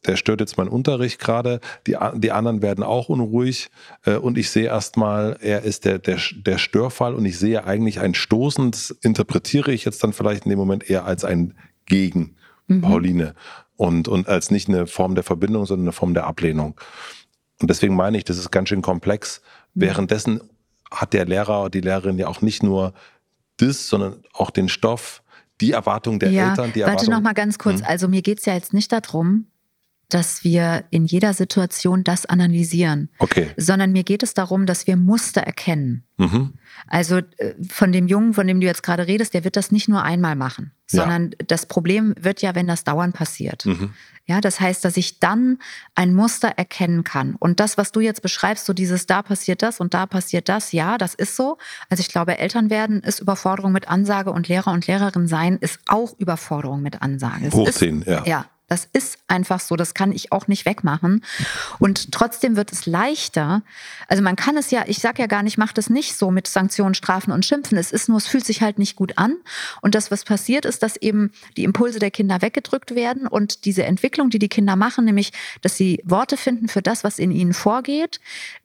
[0.07, 3.71] der stört jetzt meinen Unterricht gerade, die, die anderen werden auch unruhig
[4.05, 8.01] äh, und ich sehe erstmal, er ist der, der, der Störfall und ich sehe eigentlich
[8.01, 11.55] ein Stoßen, das interpretiere ich jetzt dann vielleicht in dem Moment eher als ein
[11.87, 12.81] Gegen mhm.
[12.81, 13.35] Pauline
[13.77, 16.81] und, und als nicht eine Form der Verbindung, sondern eine Form der Ablehnung.
[17.61, 19.41] Und deswegen meine ich, das ist ganz schön komplex.
[19.75, 19.81] Mhm.
[19.81, 20.41] Währenddessen
[20.91, 22.93] hat der Lehrer, die Lehrerin ja auch nicht nur
[23.59, 25.22] das, sondern auch den Stoff,
[25.63, 27.01] die Erwartung der ja, Eltern, die Erwartung.
[27.01, 27.81] Warte noch mal ganz kurz.
[27.81, 27.87] Hm?
[27.87, 29.47] Also mir geht es ja jetzt nicht darum,
[30.13, 33.51] dass wir in jeder Situation das analysieren, okay.
[33.57, 36.05] sondern mir geht es darum, dass wir Muster erkennen.
[36.19, 36.53] Mhm.
[36.87, 39.89] Also äh, von dem Jungen, von dem du jetzt gerade redest, der wird das nicht
[39.89, 41.39] nur einmal machen, sondern ja.
[41.47, 43.65] das Problem wird ja, wenn das dauernd passiert.
[43.65, 43.95] Mhm.
[44.27, 45.59] Ja, das heißt, dass ich dann
[45.97, 47.35] ein Muster erkennen kann.
[47.39, 50.71] Und das, was du jetzt beschreibst, so dieses da passiert das und da passiert das,
[50.71, 51.59] ja, das ist so.
[51.89, 55.81] Also ich glaube, Eltern werden ist Überforderung mit Ansage und Lehrer und Lehrerin sein ist
[55.87, 57.51] auch Überforderung mit Ansage.
[57.51, 58.23] Hochziehen, ja.
[58.25, 61.23] Ja, das ist einfach so, das kann ich auch nicht wegmachen.
[61.79, 63.61] Und trotzdem wird es leichter.
[64.09, 66.47] Also man kann es ja, ich sage ja gar nicht, macht es nicht so mit
[66.47, 67.77] Sanktionen, Strafen und Schimpfen.
[67.77, 69.37] Es ist nur, es fühlt sich halt nicht gut an.
[69.83, 73.85] Und das, was passiert, ist, dass eben die Impulse der Kinder weggedrückt werden und diese
[73.85, 77.53] Entwicklung, die die Kinder machen, nämlich, dass sie Worte finden für das, was in ihnen
[77.53, 78.21] vorgeht,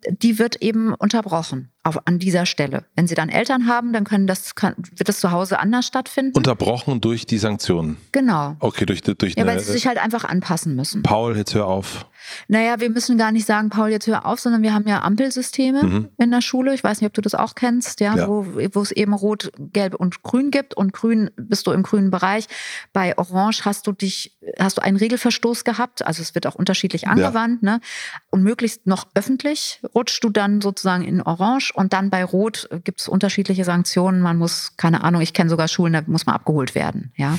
[0.10, 2.86] die wird eben unterbrochen auf, an dieser Stelle.
[2.96, 6.36] Wenn Sie dann Eltern haben, dann können das, kann, wird das zu Hause anders stattfinden.
[6.36, 7.98] Unterbrochen durch die Sanktionen.
[8.12, 8.56] Genau.
[8.60, 11.04] Okay, durch, durch Ja, weil sie sich halt einfach anpassen müssen.
[11.04, 12.06] Paul, jetzt hör auf.
[12.48, 15.84] Naja, wir müssen gar nicht sagen, Paul, jetzt hör auf, sondern wir haben ja Ampelsysteme
[15.84, 16.10] mhm.
[16.18, 16.74] in der Schule.
[16.74, 18.28] Ich weiß nicht, ob du das auch kennst, ja, ja.
[18.28, 20.74] Wo, wo es eben Rot, Gelb und Grün gibt.
[20.74, 22.48] Und Grün bist du im grünen Bereich.
[22.94, 26.06] Bei Orange hast du dich, hast du einen Regelverstoß gehabt.
[26.06, 27.74] Also es wird auch unterschiedlich angewandt, ja.
[27.74, 27.82] ne?
[28.30, 33.02] Und möglichst noch öffentlich rutschst du dann sozusagen in Orange und dann bei Rot gibt
[33.02, 34.20] es unterschiedliche Sanktionen.
[34.20, 37.38] Man muss, keine Ahnung, ich kenne sogar Schulen, da muss man abgeholt werden, ja.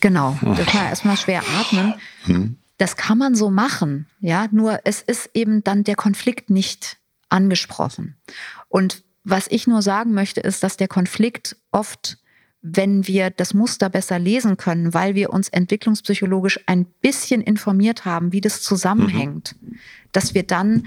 [0.00, 0.38] Genau.
[0.40, 1.94] Da kann man erstmal schwer atmen.
[2.24, 2.58] Hm.
[2.78, 6.98] Das kann man so machen, ja, nur es ist eben dann der Konflikt nicht
[7.28, 8.16] angesprochen.
[8.68, 12.18] Und was ich nur sagen möchte, ist, dass der Konflikt oft
[12.68, 18.32] wenn wir das Muster besser lesen können, weil wir uns entwicklungspsychologisch ein bisschen informiert haben,
[18.32, 19.78] wie das zusammenhängt, mhm.
[20.10, 20.86] dass wir dann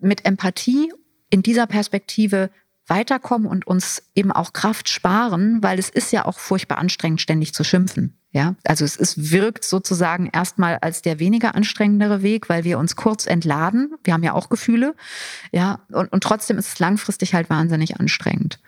[0.00, 0.90] mit Empathie
[1.30, 2.50] in dieser Perspektive
[2.88, 7.52] weiterkommen und uns eben auch Kraft sparen, weil es ist ja auch furchtbar anstrengend, ständig
[7.54, 8.14] zu schimpfen.
[8.30, 12.94] Ja, also es ist, wirkt sozusagen erstmal als der weniger anstrengendere Weg, weil wir uns
[12.94, 13.94] kurz entladen.
[14.04, 14.94] Wir haben ja auch Gefühle.
[15.50, 18.60] Ja, und, und trotzdem ist es langfristig halt wahnsinnig anstrengend.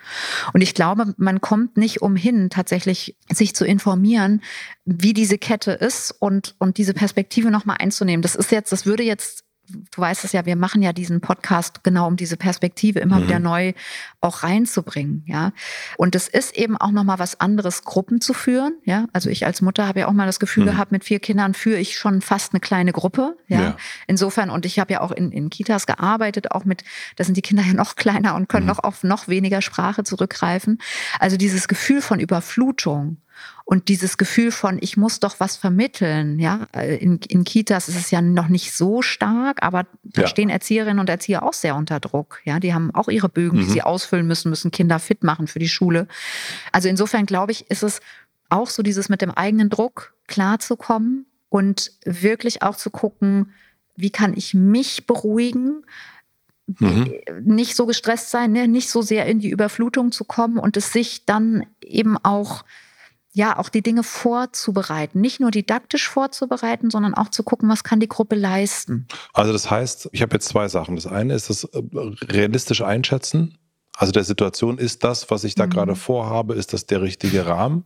[0.54, 4.40] Und ich glaube, man kommt nicht umhin, tatsächlich sich zu informieren,
[4.86, 8.22] wie diese Kette ist und, und diese Perspektive nochmal einzunehmen.
[8.22, 11.84] Das ist jetzt, das würde jetzt du weißt es ja, wir machen ja diesen Podcast
[11.84, 13.24] genau, um diese Perspektive immer mhm.
[13.24, 13.72] wieder neu
[14.20, 15.52] auch reinzubringen, ja.
[15.96, 19.06] Und es ist eben auch nochmal was anderes, Gruppen zu führen, ja.
[19.12, 20.70] Also ich als Mutter habe ja auch mal das Gefühl mhm.
[20.70, 23.60] gehabt, mit vier Kindern führe ich schon fast eine kleine Gruppe, ja.
[23.60, 23.76] ja.
[24.06, 26.84] Insofern, und ich habe ja auch in, in Kitas gearbeitet, auch mit,
[27.16, 28.70] da sind die Kinder ja noch kleiner und können mhm.
[28.70, 30.78] noch auf noch weniger Sprache zurückgreifen.
[31.18, 33.18] Also dieses Gefühl von Überflutung,
[33.70, 38.10] und dieses Gefühl von, ich muss doch was vermitteln, ja, in, in Kitas ist es
[38.10, 40.26] ja noch nicht so stark, aber da ja.
[40.26, 42.40] stehen Erzieherinnen und Erzieher auch sehr unter Druck.
[42.42, 43.62] Ja, die haben auch ihre Bögen, mhm.
[43.62, 46.08] die sie ausfüllen müssen, müssen Kinder fit machen für die Schule.
[46.72, 48.00] Also insofern glaube ich, ist es
[48.48, 53.52] auch so dieses mit dem eigenen Druck klarzukommen und wirklich auch zu gucken,
[53.94, 55.84] wie kann ich mich beruhigen,
[56.78, 57.12] Mhm.
[57.42, 58.68] nicht so gestresst sein, ne?
[58.68, 62.64] nicht so sehr in die Überflutung zu kommen und es sich dann eben auch
[63.32, 65.20] ja, auch die Dinge vorzubereiten.
[65.20, 69.06] Nicht nur didaktisch vorzubereiten, sondern auch zu gucken, was kann die Gruppe leisten.
[69.32, 70.96] Also das heißt, ich habe jetzt zwei Sachen.
[70.96, 71.82] Das eine ist das äh,
[72.24, 73.58] realistisch einschätzen.
[73.96, 75.70] Also der Situation ist das, was ich da mhm.
[75.70, 77.84] gerade vorhabe, ist das der richtige Rahmen?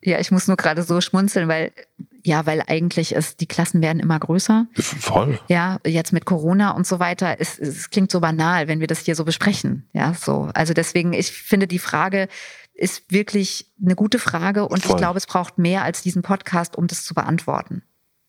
[0.00, 1.72] Ja, ich muss nur gerade so schmunzeln, weil
[2.22, 4.66] ja, weil eigentlich ist, die Klassen werden immer größer.
[4.74, 5.40] Voll.
[5.48, 7.36] Ja, jetzt mit Corona und so weiter.
[7.38, 9.88] Es, es klingt so banal, wenn wir das hier so besprechen.
[9.92, 10.50] Ja, so.
[10.52, 12.28] Also deswegen, ich finde die Frage,
[12.78, 14.94] ist wirklich eine gute Frage und Voll.
[14.94, 17.82] ich glaube, es braucht mehr als diesen Podcast, um das zu beantworten.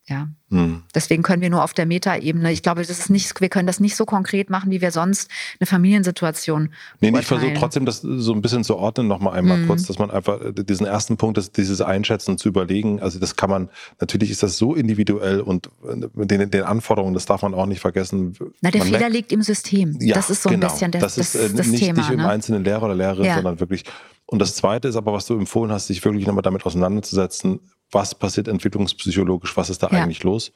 [0.09, 0.27] Ja.
[0.49, 0.81] Hm.
[0.95, 2.51] Deswegen können wir nur auf der Metaebene.
[2.51, 5.29] Ich glaube, das ist nicht, wir können das nicht so konkret machen, wie wir sonst
[5.59, 6.73] eine Familiensituation.
[6.99, 9.67] Nee, ich versuche trotzdem, das so ein bisschen zu ordnen, nochmal einmal hm.
[9.67, 12.99] kurz, dass man einfach diesen ersten Punkt, das, dieses Einschätzen zu überlegen.
[12.99, 15.69] Also das kann man, natürlich ist das so individuell und
[16.15, 18.35] mit den, den Anforderungen, das darf man auch nicht vergessen.
[18.62, 19.95] Na, der man Fehler merkt, liegt im System.
[20.01, 20.65] Ja, das ist so genau.
[20.65, 21.99] ein bisschen das, das, ist, das, das nicht, Thema.
[21.99, 22.29] Nicht im ne?
[22.29, 23.35] einzelnen Lehrer oder Lehrerin, ja.
[23.35, 23.83] sondern wirklich
[24.29, 28.13] und das Zweite ist aber, was du empfohlen hast, sich wirklich nochmal damit auseinanderzusetzen, was
[28.13, 30.03] passiert entwicklungspsychologisch, was ist da ja.
[30.03, 30.51] eigentlich los.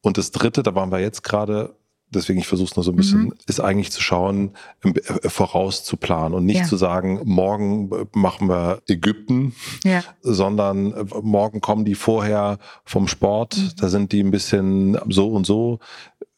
[0.00, 1.76] Und das Dritte, da waren wir jetzt gerade,
[2.10, 3.34] deswegen ich versuche es nur so ein bisschen, mhm.
[3.46, 6.64] ist eigentlich zu schauen, äh, voraus zu planen und nicht ja.
[6.64, 10.02] zu sagen, morgen machen wir Ägypten, ja.
[10.22, 13.70] sondern äh, morgen kommen die vorher vom Sport, mhm.
[13.76, 15.78] da sind die ein bisschen so und so.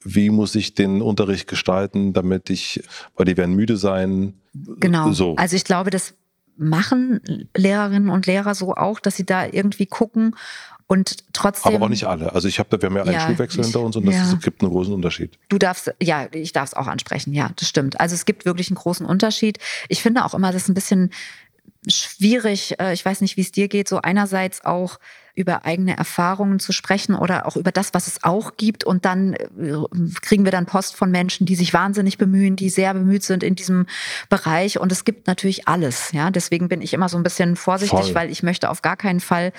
[0.04, 2.82] Wie muss ich den Unterricht gestalten, damit ich,
[3.16, 4.34] weil die werden müde sein.
[4.52, 5.12] Genau.
[5.12, 5.34] So.
[5.36, 6.12] Also ich glaube, das
[6.58, 10.34] machen Lehrerinnen und Lehrer so auch, dass sie da irgendwie gucken
[10.88, 11.74] und trotzdem.
[11.74, 12.34] Aber auch nicht alle.
[12.34, 14.32] Also ich habe, wir haben ja einen ja, Schulwechsel hinter uns und das ja.
[14.32, 15.38] ist, gibt einen großen Unterschied.
[15.48, 17.34] Du darfst, ja, ich darf es auch ansprechen.
[17.34, 18.00] Ja, das stimmt.
[18.00, 19.58] Also es gibt wirklich einen großen Unterschied.
[19.88, 21.10] Ich finde auch immer, das ist ein bisschen
[21.86, 22.80] schwierig.
[22.80, 23.86] Äh, ich weiß nicht, wie es dir geht.
[23.88, 24.98] So einerseits auch
[25.38, 28.82] über eigene Erfahrungen zu sprechen oder auch über das, was es auch gibt.
[28.82, 29.46] Und dann äh,
[30.20, 33.54] kriegen wir dann Post von Menschen, die sich wahnsinnig bemühen, die sehr bemüht sind in
[33.54, 33.86] diesem
[34.28, 34.80] Bereich.
[34.80, 36.10] Und es gibt natürlich alles.
[36.10, 38.14] Ja, deswegen bin ich immer so ein bisschen vorsichtig, Voll.
[38.16, 39.52] weil ich möchte auf gar keinen Fall,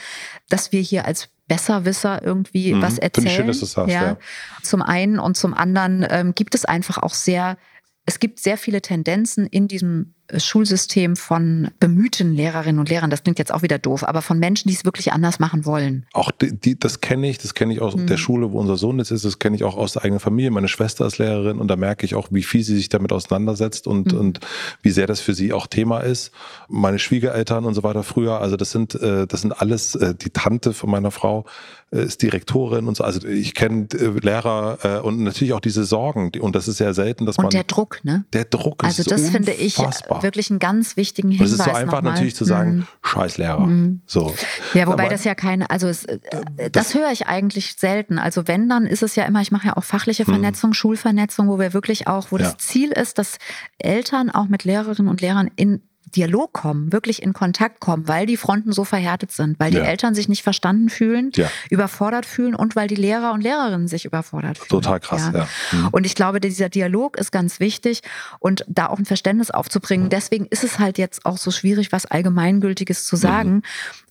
[0.50, 2.82] dass wir hier als Besserwisser irgendwie mhm.
[2.82, 3.12] was erzählen.
[3.14, 4.04] Finde ich schön, dass du sagst, ja.
[4.04, 4.18] ja.
[4.62, 7.58] Zum einen und zum anderen ähm, gibt es einfach auch sehr
[8.06, 13.40] es gibt sehr viele Tendenzen in diesem Schulsystem von bemühten Lehrerinnen und Lehrern, das klingt
[13.40, 16.06] jetzt auch wieder doof, aber von Menschen, die es wirklich anders machen wollen.
[16.14, 18.08] Auch die, die das kenne ich, das kenne ich aus mhm.
[18.08, 20.52] der Schule, wo unser Sohn jetzt ist, das kenne ich auch aus der eigenen Familie.
[20.52, 23.88] Meine Schwester ist Lehrerin und da merke ich auch, wie viel sie sich damit auseinandersetzt
[23.88, 24.20] und, mhm.
[24.20, 24.40] und
[24.82, 26.32] wie sehr das für sie auch Thema ist.
[26.68, 30.30] Meine Schwiegereltern und so weiter früher, also das sind, äh, das sind alles, äh, die
[30.30, 31.46] Tante von meiner Frau
[31.92, 33.04] äh, ist Direktorin und so.
[33.04, 33.88] Also ich kenne
[34.22, 37.48] Lehrer und natürlich auch diese Sorgen und das ist sehr selten, dass und man.
[37.48, 38.26] Und der Druck, ne?
[38.34, 39.78] Der Druck ist Also das finde ich
[40.24, 41.52] wirklich einen ganz wichtigen Hinweis.
[41.52, 42.88] Und es ist so einfach natürlich zu sagen, mhm.
[43.04, 43.66] scheiß Lehrer.
[43.66, 44.02] Mhm.
[44.06, 44.34] So.
[44.74, 46.20] Ja, wobei Aber, das ja keine, also es, äh,
[46.56, 48.20] das, das, höre ich eigentlich selten.
[48.20, 50.34] Also wenn, dann ist es ja immer, ich mache ja auch fachliche mhm.
[50.34, 52.44] Vernetzung, Schulvernetzung, wo wir wirklich auch, wo ja.
[52.44, 53.38] das Ziel ist, dass
[53.78, 55.82] Eltern auch mit Lehrerinnen und Lehrern in
[56.16, 59.84] Dialog kommen, wirklich in Kontakt kommen, weil die Fronten so verhärtet sind, weil die ja.
[59.84, 61.50] Eltern sich nicht verstanden fühlen, ja.
[61.70, 64.70] überfordert fühlen und weil die Lehrer und Lehrerinnen sich überfordert fühlen.
[64.70, 65.48] Total krass, ja.
[65.72, 65.90] Mhm.
[65.92, 68.02] Und ich glaube, dieser Dialog ist ganz wichtig
[68.40, 70.06] und da auch ein Verständnis aufzubringen.
[70.06, 70.10] Mhm.
[70.10, 73.56] Deswegen ist es halt jetzt auch so schwierig, was Allgemeingültiges zu sagen.
[73.56, 73.62] Mhm.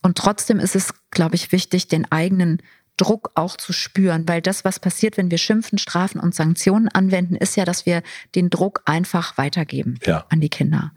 [0.03, 2.63] Und trotzdem ist es, glaube ich, wichtig, den eigenen
[2.99, 7.37] Druck auch zu spüren, weil das, was passiert, wenn wir Schimpfen, Strafen und Sanktionen anwenden,
[7.37, 8.03] ist ja, dass wir
[8.35, 10.27] den Druck einfach weitergeben ja.
[10.29, 10.93] an die Kinder.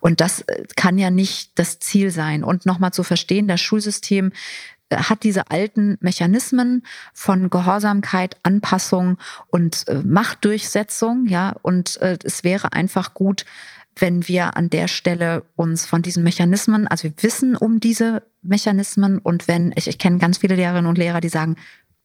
[0.00, 2.42] Und das äh, kann ja nicht das Ziel sein.
[2.42, 4.32] Und nochmal zu verstehen, das Schulsystem
[4.88, 12.44] äh, hat diese alten Mechanismen von Gehorsamkeit, Anpassung und äh, Machtdurchsetzung, ja, und äh, es
[12.44, 13.44] wäre einfach gut,
[14.00, 19.18] wenn wir an der Stelle uns von diesen Mechanismen, also wir wissen um diese Mechanismen
[19.18, 21.56] und wenn, ich, ich kenne ganz viele Lehrerinnen und Lehrer, die sagen,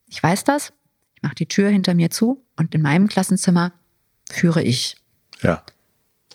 [0.07, 0.73] ich weiß das,
[1.15, 3.71] ich mache die Tür hinter mir zu und in meinem Klassenzimmer
[4.29, 4.97] führe ich.
[5.41, 5.63] Ja.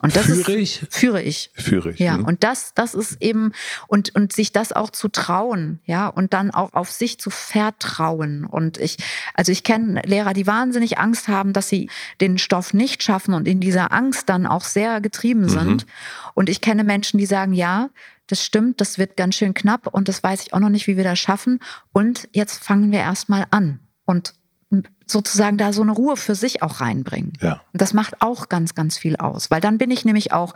[0.02, 0.88] Und das führe ist, ich?
[0.90, 1.50] Führe ich.
[1.54, 1.98] Führe ich.
[1.98, 2.24] Ja, mhm.
[2.24, 3.52] und das, das ist eben,
[3.86, 8.44] und, und sich das auch zu trauen, ja, und dann auch auf sich zu vertrauen.
[8.46, 8.96] Und ich,
[9.34, 13.46] also ich kenne Lehrer, die wahnsinnig Angst haben, dass sie den Stoff nicht schaffen und
[13.46, 15.48] in dieser Angst dann auch sehr getrieben mhm.
[15.48, 15.86] sind.
[16.34, 17.90] Und ich kenne Menschen, die sagen, ja,
[18.26, 20.96] das stimmt, das wird ganz schön knapp und das weiß ich auch noch nicht, wie
[20.96, 21.58] wir das schaffen.
[21.92, 23.80] Und jetzt fangen wir erstmal an.
[24.06, 24.34] Und
[25.10, 27.32] sozusagen da so eine Ruhe für sich auch reinbringen.
[27.40, 27.62] Ja.
[27.72, 30.54] Und das macht auch ganz, ganz viel aus, weil dann bin ich nämlich auch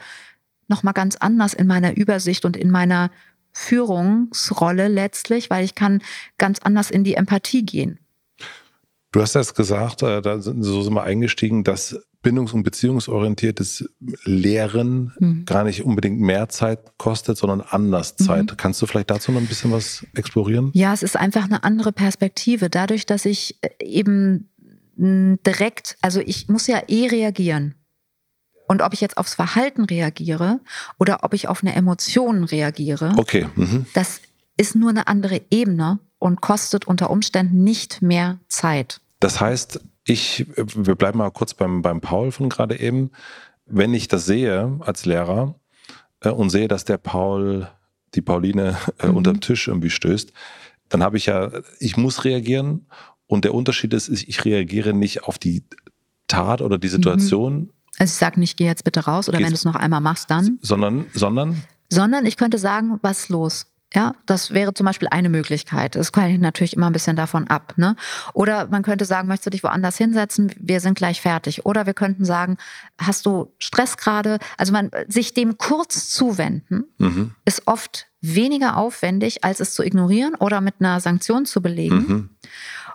[0.69, 3.11] nochmal ganz anders in meiner Übersicht und in meiner
[3.53, 6.03] Führungsrolle letztlich, weil ich kann
[6.39, 7.99] ganz anders in die Empathie gehen.
[9.13, 13.89] Du hast das gesagt, äh, da sind, so sind wir eingestiegen, dass bindungs- und beziehungsorientiertes
[14.25, 15.45] Lehren mhm.
[15.45, 18.25] gar nicht unbedingt mehr Zeit kostet, sondern anders mhm.
[18.25, 18.51] Zeit.
[18.51, 18.57] Mhm.
[18.57, 20.71] Kannst du vielleicht dazu noch ein bisschen was explorieren?
[20.75, 22.71] Ja, es ist einfach eine andere Perspektive.
[22.71, 24.49] Dadurch, dass ich äh, eben
[24.97, 27.75] direkt, also ich muss ja eh reagieren.
[28.67, 30.61] Und ob ich jetzt aufs Verhalten reagiere
[30.99, 33.47] oder ob ich auf eine Emotion reagiere, okay.
[33.57, 33.87] Mhm.
[33.93, 34.21] das
[34.57, 39.01] ist nur eine andere Ebene und kostet unter Umständen nicht mehr Zeit.
[39.21, 43.11] Das heißt, ich, wir bleiben mal kurz beim, beim Paul von gerade eben.
[43.67, 45.55] Wenn ich das sehe als Lehrer
[46.21, 47.69] äh, und sehe, dass der Paul
[48.15, 49.17] die Pauline äh, mhm.
[49.17, 50.33] unterm Tisch irgendwie stößt,
[50.89, 52.87] dann habe ich ja, ich muss reagieren.
[53.27, 55.65] Und der Unterschied ist, ich reagiere nicht auf die
[56.29, 57.55] Tat oder die Situation.
[57.55, 57.71] Mhm.
[57.99, 60.01] Also ich sage nicht, geh jetzt bitte raus oder Gehst, wenn du es noch einmal
[60.01, 60.59] machst, dann.
[60.61, 61.63] Sondern, sondern?
[61.89, 63.67] Sondern ich könnte sagen, was ist los?
[63.95, 65.95] Ja, das wäre zum Beispiel eine Möglichkeit.
[65.95, 67.75] Das hängt natürlich immer ein bisschen davon ab.
[67.77, 67.95] Ne?
[68.33, 70.53] Oder man könnte sagen, möchtest du dich woanders hinsetzen?
[70.59, 71.65] Wir sind gleich fertig.
[71.65, 72.57] Oder wir könnten sagen,
[72.99, 74.39] hast du Stress gerade?
[74.59, 77.35] Also man sich dem kurz zuwenden mhm.
[77.45, 82.31] ist oft weniger aufwendig, als es zu ignorieren oder mit einer Sanktion zu belegen mhm.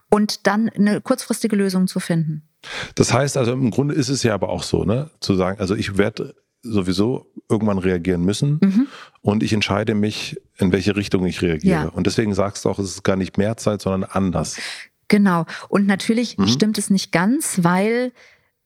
[0.10, 2.50] und dann eine kurzfristige Lösung zu finden.
[2.96, 5.76] Das heißt also, im Grunde ist es ja aber auch so, ne, zu sagen, also
[5.76, 8.88] ich werde sowieso irgendwann reagieren müssen mhm.
[9.22, 11.84] und ich entscheide mich, in welche Richtung ich reagiere.
[11.84, 11.88] Ja.
[11.88, 14.60] Und deswegen sagst du auch, es ist gar nicht mehr Zeit, sondern anders.
[15.08, 15.46] Genau.
[15.70, 16.48] Und natürlich mhm.
[16.48, 18.12] stimmt es nicht ganz, weil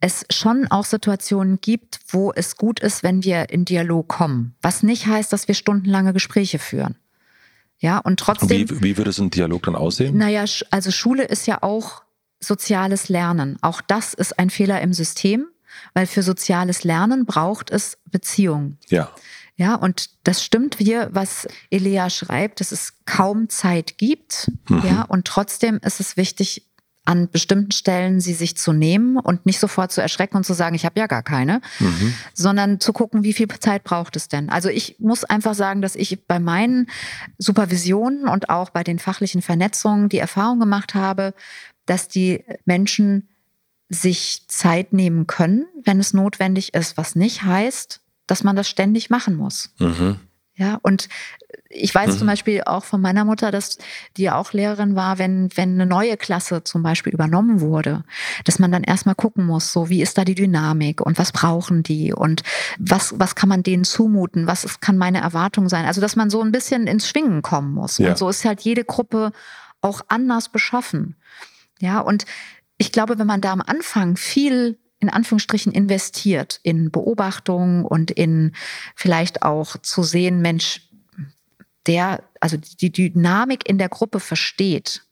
[0.02, 4.56] es schon auch Situationen gibt, wo es gut ist, wenn wir in Dialog kommen.
[4.62, 6.98] Was nicht heißt, dass wir stundenlange Gespräche führen.
[7.78, 8.70] Ja, und trotzdem.
[8.70, 10.18] Wie, wie würde so ein Dialog dann aussehen?
[10.18, 12.04] Naja, also Schule ist ja auch
[12.42, 13.58] soziales Lernen.
[13.62, 15.48] Auch das ist ein Fehler im System
[15.94, 18.78] weil für soziales Lernen braucht es Beziehung.
[18.88, 19.12] Ja.
[19.56, 24.52] Ja, und das stimmt hier, was Elea schreibt, dass es kaum Zeit gibt.
[24.68, 24.82] Mhm.
[24.84, 26.68] Ja, und trotzdem ist es wichtig,
[27.06, 30.74] an bestimmten Stellen sie sich zu nehmen und nicht sofort zu erschrecken und zu sagen,
[30.74, 32.14] ich habe ja gar keine, mhm.
[32.34, 34.50] sondern zu gucken, wie viel Zeit braucht es denn.
[34.50, 36.90] Also ich muss einfach sagen, dass ich bei meinen
[37.38, 41.34] Supervisionen und auch bei den fachlichen Vernetzungen die Erfahrung gemacht habe,
[41.86, 43.28] dass die Menschen
[43.94, 49.10] sich Zeit nehmen können, wenn es notwendig ist, was nicht heißt, dass man das ständig
[49.10, 49.74] machen muss.
[49.80, 50.20] Mhm.
[50.56, 51.10] Ja, und
[51.70, 52.18] ich weiß mhm.
[52.20, 53.80] zum Beispiel auch von meiner Mutter, dass
[54.18, 58.04] die auch Lehrerin war, wenn, wenn eine neue Klasse zum Beispiel übernommen wurde,
[58.46, 61.82] dass man dann erstmal gucken muss, so wie ist da die Dynamik und was brauchen
[61.82, 62.44] die und
[62.78, 65.86] was, was kann man denen zumuten, was ist, kann meine Erwartung sein.
[65.86, 67.98] Also, dass man so ein bisschen ins Schwingen kommen muss.
[67.98, 68.10] Ja.
[68.10, 69.32] Und so ist halt jede Gruppe
[69.82, 71.16] auch anders beschaffen.
[71.80, 72.26] Ja, und
[72.84, 78.52] ich glaube, wenn man da am Anfang viel in Anführungsstrichen investiert in Beobachtung und in
[78.94, 80.90] vielleicht auch zu sehen, Mensch,
[81.88, 85.04] der, also die Dynamik in der Gruppe versteht,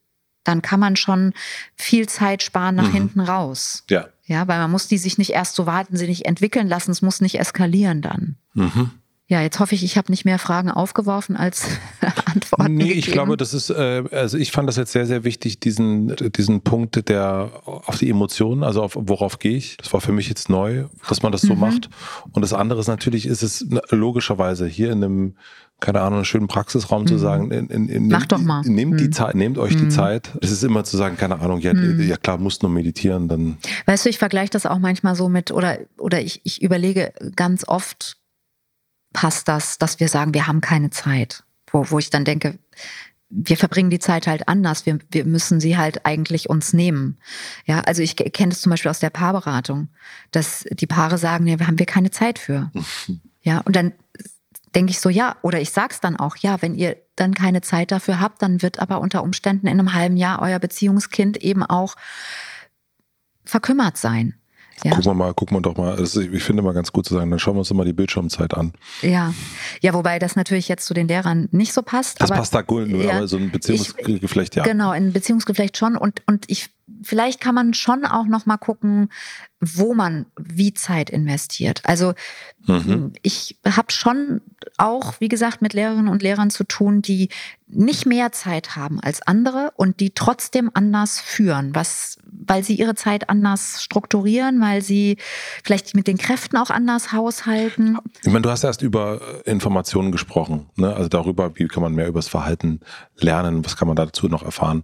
[0.44, 1.34] dann kann man schon
[1.76, 2.94] viel Zeit sparen nach mhm.
[2.94, 3.84] hinten raus.
[3.90, 4.10] Ja.
[4.26, 7.40] Ja, weil man muss die sich nicht erst so wahnsinnig entwickeln lassen, es muss nicht
[7.40, 8.36] eskalieren dann.
[8.54, 8.92] Mhm.
[9.32, 11.66] Ja, jetzt hoffe ich, ich habe nicht mehr Fragen aufgeworfen als
[12.26, 12.76] Antworten.
[12.76, 16.14] Nee, ich glaube, das ist, äh, also ich fand das jetzt sehr, sehr wichtig, diesen,
[16.36, 19.78] diesen Punkt der auf die Emotionen, also auf worauf gehe ich.
[19.78, 21.62] Das war für mich jetzt neu, dass man das so mhm.
[21.62, 21.90] macht.
[22.34, 25.36] Und das andere ist natürlich, ist es logischerweise hier in einem,
[25.80, 27.08] keine Ahnung, einen schönen Praxisraum mhm.
[27.08, 28.64] zu sagen, in, in, in, Mach doch mal.
[28.64, 28.98] Nehmt mhm.
[28.98, 29.92] die Zeit, nehmt euch die mhm.
[29.92, 30.38] Zeit.
[30.42, 32.02] Es ist immer zu sagen, keine Ahnung, ja, mhm.
[32.06, 33.60] ja klar, musst nur meditieren, dann.
[33.86, 37.66] Weißt du, ich vergleiche das auch manchmal so mit, oder, oder ich, ich überlege ganz
[37.66, 38.18] oft,
[39.14, 41.44] passt das, dass wir sagen, wir haben keine Zeit.
[41.72, 42.60] Wo, wo ich dann denke,
[43.32, 44.86] wir verbringen die Zeit halt anders.
[44.86, 47.18] Wir, wir müssen sie halt eigentlich uns nehmen.
[47.66, 49.88] Ja, also ich kenne das zum Beispiel aus der Paarberatung,
[50.32, 52.72] dass die Paare sagen, ja, wir haben wir keine Zeit für.
[53.44, 53.94] Ja, und dann
[54.76, 57.92] denke ich so, ja, oder ich sag's dann auch, ja, wenn ihr dann keine Zeit
[57.92, 61.96] dafür habt, dann wird aber unter Umständen in einem halben Jahr euer Beziehungskind eben auch
[63.44, 64.36] verkümmert sein.
[64.84, 64.92] Ja.
[64.92, 65.96] Gucken wir mal, gucken wir doch mal.
[65.96, 67.94] Also ich finde mal ganz gut zu sagen, dann schauen wir uns doch mal die
[67.94, 68.74] Bildschirmzeit an.
[69.02, 69.34] Ja,
[69.82, 72.22] ja, wobei das natürlich jetzt zu den Lehrern nicht so passt.
[72.22, 74.64] Das aber, passt da gut, ja, aber so ein Beziehungsgeflecht, ja.
[74.64, 75.96] Genau, ein Beziehungsgeflecht schon.
[75.96, 76.70] Und, und ich
[77.02, 79.10] vielleicht kann man schon auch noch mal gucken,
[79.60, 81.82] wo man wie Zeit investiert.
[81.84, 82.14] Also
[82.66, 83.14] mhm.
[83.22, 84.42] ich habe schon
[84.78, 87.30] auch, wie gesagt, mit Lehrerinnen und Lehrern zu tun, die
[87.68, 92.18] nicht mehr Zeit haben als andere und die trotzdem anders führen, was,
[92.48, 95.18] weil sie ihre Zeit anders strukturieren, weil sie
[95.64, 97.98] vielleicht mit den Kräften auch anders haushalten.
[98.22, 100.94] Ich meine, du hast erst über Informationen gesprochen, ne?
[100.96, 102.80] also darüber, wie kann man mehr über das Verhalten
[103.18, 104.84] lernen, was kann man dazu noch erfahren.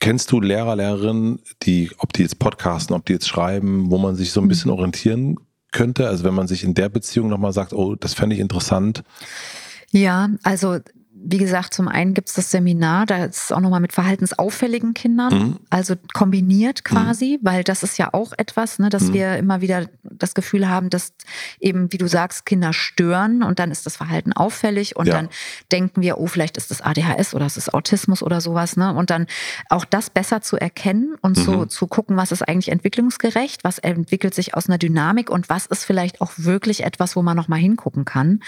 [0.00, 4.16] Kennst du Lehrer, Lehrerinnen, die, ob die jetzt podcasten, ob die jetzt schreiben, wo man
[4.16, 4.78] sich so ein bisschen mhm.
[4.78, 5.36] orientieren
[5.70, 6.08] könnte?
[6.08, 9.04] Also wenn man sich in der Beziehung nochmal sagt, oh, das fände ich interessant.
[9.92, 10.78] Ja, also
[11.24, 15.34] wie gesagt, zum einen gibt es das Seminar, da ist auch nochmal mit verhaltensauffälligen Kindern,
[15.34, 15.56] mhm.
[15.70, 17.46] also kombiniert quasi, mhm.
[17.46, 19.14] weil das ist ja auch etwas, ne, dass mhm.
[19.14, 21.12] wir immer wieder das Gefühl haben, dass
[21.60, 25.14] eben, wie du sagst, Kinder stören und dann ist das Verhalten auffällig und ja.
[25.14, 25.28] dann
[25.70, 28.92] denken wir, oh, vielleicht ist das ADHS oder es ist Autismus oder sowas, ne?
[28.94, 29.26] Und dann
[29.68, 31.68] auch das besser zu erkennen und so mhm.
[31.68, 35.84] zu gucken, was ist eigentlich entwicklungsgerecht, was entwickelt sich aus einer Dynamik und was ist
[35.84, 38.40] vielleicht auch wirklich etwas, wo man nochmal hingucken kann.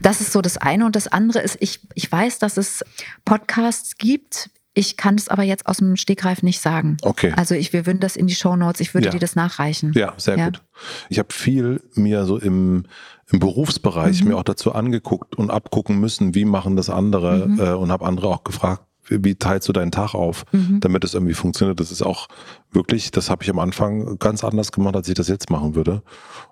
[0.00, 2.84] Das ist so das eine und das andere ist, ich, ich ich weiß, dass es
[3.24, 4.50] Podcasts gibt.
[4.74, 6.98] Ich kann es aber jetzt aus dem Stegreif nicht sagen.
[7.02, 7.32] Okay.
[7.34, 9.10] Also ich, wir würden das in die Show Notes, ich würde ja.
[9.10, 9.92] dir das nachreichen.
[9.94, 10.44] Ja, sehr ja.
[10.46, 10.62] gut.
[11.08, 12.84] Ich habe viel mir so im,
[13.32, 14.28] im Berufsbereich mhm.
[14.28, 17.58] mir auch dazu angeguckt und abgucken müssen, wie machen das andere mhm.
[17.58, 20.80] äh, und habe andere auch gefragt, wie teilst du deinen Tag auf, mhm.
[20.80, 21.78] damit es irgendwie funktioniert.
[21.80, 22.28] Das ist auch
[22.72, 26.02] wirklich, das habe ich am Anfang ganz anders gemacht, als ich das jetzt machen würde.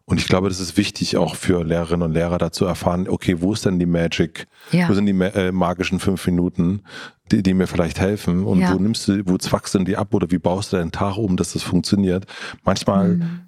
[0.04, 3.40] Und ich glaube, das ist wichtig auch für Lehrerinnen und Lehrer da zu erfahren, okay,
[3.40, 4.46] wo ist denn die Magic?
[4.70, 4.88] Ja.
[4.88, 6.82] Wo sind die äh, magischen fünf Minuten,
[7.30, 8.44] die, die mir vielleicht helfen?
[8.44, 8.72] Und ja.
[8.72, 11.16] wo nimmst du, wo zwackst du denn die ab oder wie baust du deinen Tag
[11.16, 12.26] um, dass das funktioniert?
[12.64, 13.40] Manchmal mhm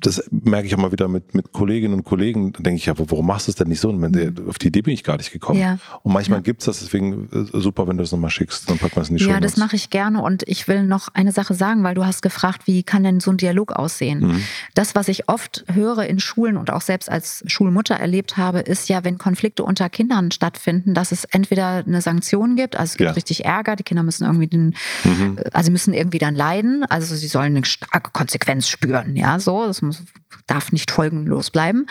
[0.00, 2.94] das merke ich auch mal wieder mit, mit Kolleginnen und Kollegen, da denke ich ja,
[2.96, 3.88] warum machst du es denn nicht so?
[3.88, 4.48] Und mhm.
[4.48, 5.60] auf die Idee bin ich gar nicht gekommen.
[5.60, 5.78] Ja.
[6.02, 6.42] Und manchmal ja.
[6.42, 9.16] gibt's das, deswegen äh, super, wenn du das nochmal schickst, dann packt man es in
[9.16, 9.30] die Show.
[9.30, 12.22] Ja, das mache ich gerne und ich will noch eine Sache sagen, weil du hast
[12.22, 14.20] gefragt, wie kann denn so ein Dialog aussehen?
[14.20, 14.42] Mhm.
[14.74, 18.88] Das, was ich oft höre in Schulen und auch selbst als Schulmutter erlebt habe, ist
[18.88, 23.08] ja, wenn Konflikte unter Kindern stattfinden, dass es entweder eine Sanktion gibt, also es gibt
[23.08, 23.14] ja.
[23.14, 25.38] richtig Ärger, die Kinder müssen irgendwie den, mhm.
[25.52, 29.82] also müssen irgendwie dann leiden, also sie sollen eine starke Konsequenz spüren, ja, so das
[29.82, 30.02] muss,
[30.46, 31.86] darf nicht folgenlos bleiben.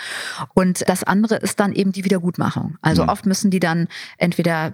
[0.53, 2.77] Und das andere ist dann eben die Wiedergutmachung.
[2.81, 3.09] Also mhm.
[3.09, 4.73] oft müssen die dann entweder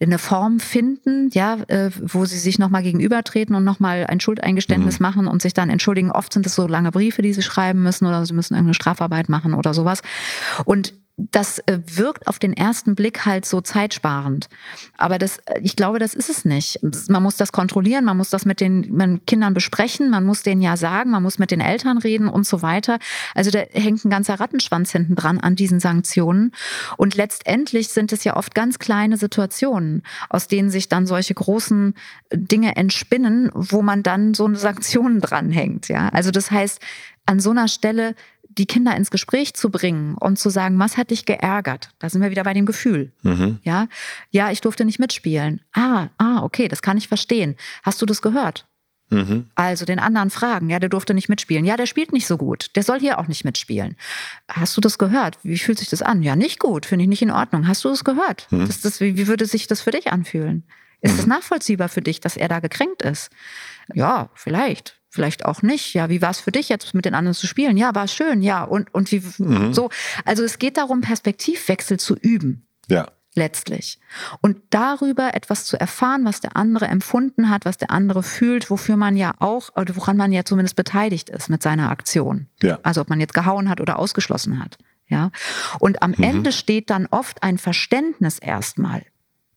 [0.00, 5.06] eine Form finden, ja, äh, wo sie sich nochmal gegenübertreten und nochmal ein Schuldeingeständnis mhm.
[5.06, 6.10] machen und sich dann entschuldigen.
[6.10, 9.28] Oft sind es so lange Briefe, die sie schreiben müssen oder sie müssen irgendeine Strafarbeit
[9.28, 10.02] machen oder sowas.
[10.64, 10.94] Und
[11.30, 14.48] das äh, wirkt auf den ersten Blick halt so zeitsparend.
[14.96, 16.80] Aber das, äh, ich glaube, das ist es nicht.
[17.08, 20.76] Man muss das kontrollieren, man muss das mit den Kindern besprechen, man muss denen ja
[20.76, 22.98] sagen, man muss mit den Eltern reden und so weiter.
[23.34, 26.52] Also da hängt ein ganzer Rattenschwanz hinten dran an diesen Sanktionen.
[26.96, 31.94] Und letztendlich sind es ja oft ganz kleine Situationen, aus denen sich dann solche großen
[32.32, 35.88] Dinge entspinnen, wo man dann so eine Sanktion dranhängt.
[35.88, 36.80] Ja, also das heißt,
[37.26, 38.14] an so einer Stelle
[38.58, 41.90] die Kinder ins Gespräch zu bringen und zu sagen, was hat dich geärgert?
[41.98, 43.12] Da sind wir wieder bei dem Gefühl.
[43.22, 43.58] Mhm.
[43.62, 43.86] Ja,
[44.30, 45.60] ja, ich durfte nicht mitspielen.
[45.72, 47.56] Ah, ah, okay, das kann ich verstehen.
[47.82, 48.66] Hast du das gehört?
[49.10, 49.46] Mhm.
[49.54, 51.64] Also den anderen fragen, ja, der durfte nicht mitspielen.
[51.64, 52.74] Ja, der spielt nicht so gut.
[52.76, 53.96] Der soll hier auch nicht mitspielen.
[54.48, 55.38] Hast du das gehört?
[55.42, 56.22] Wie fühlt sich das an?
[56.22, 57.66] Ja, nicht gut, finde ich nicht in Ordnung.
[57.66, 58.46] Hast du das gehört?
[58.50, 58.66] Mhm.
[58.66, 60.64] Das, das, wie, wie würde sich das für dich anfühlen?
[61.00, 61.30] Ist es mhm.
[61.30, 63.30] nachvollziehbar für dich, dass er da gekränkt ist?
[63.94, 65.92] Ja, vielleicht vielleicht auch nicht.
[65.92, 67.76] Ja, wie war es für dich jetzt mit den anderen zu spielen?
[67.76, 68.64] Ja, war schön, ja.
[68.64, 69.74] Und, und wie mhm.
[69.74, 69.90] so.
[70.24, 72.66] Also es geht darum, Perspektivwechsel zu üben.
[72.88, 73.08] Ja.
[73.34, 74.00] Letztlich.
[74.40, 78.96] Und darüber etwas zu erfahren, was der andere empfunden hat, was der andere fühlt, wofür
[78.96, 82.48] man ja auch, oder woran man ja zumindest beteiligt ist mit seiner Aktion.
[82.60, 82.80] Ja.
[82.82, 84.78] Also ob man jetzt gehauen hat oder ausgeschlossen hat.
[85.06, 85.30] Ja.
[85.78, 86.24] Und am mhm.
[86.24, 89.02] Ende steht dann oft ein Verständnis erstmal.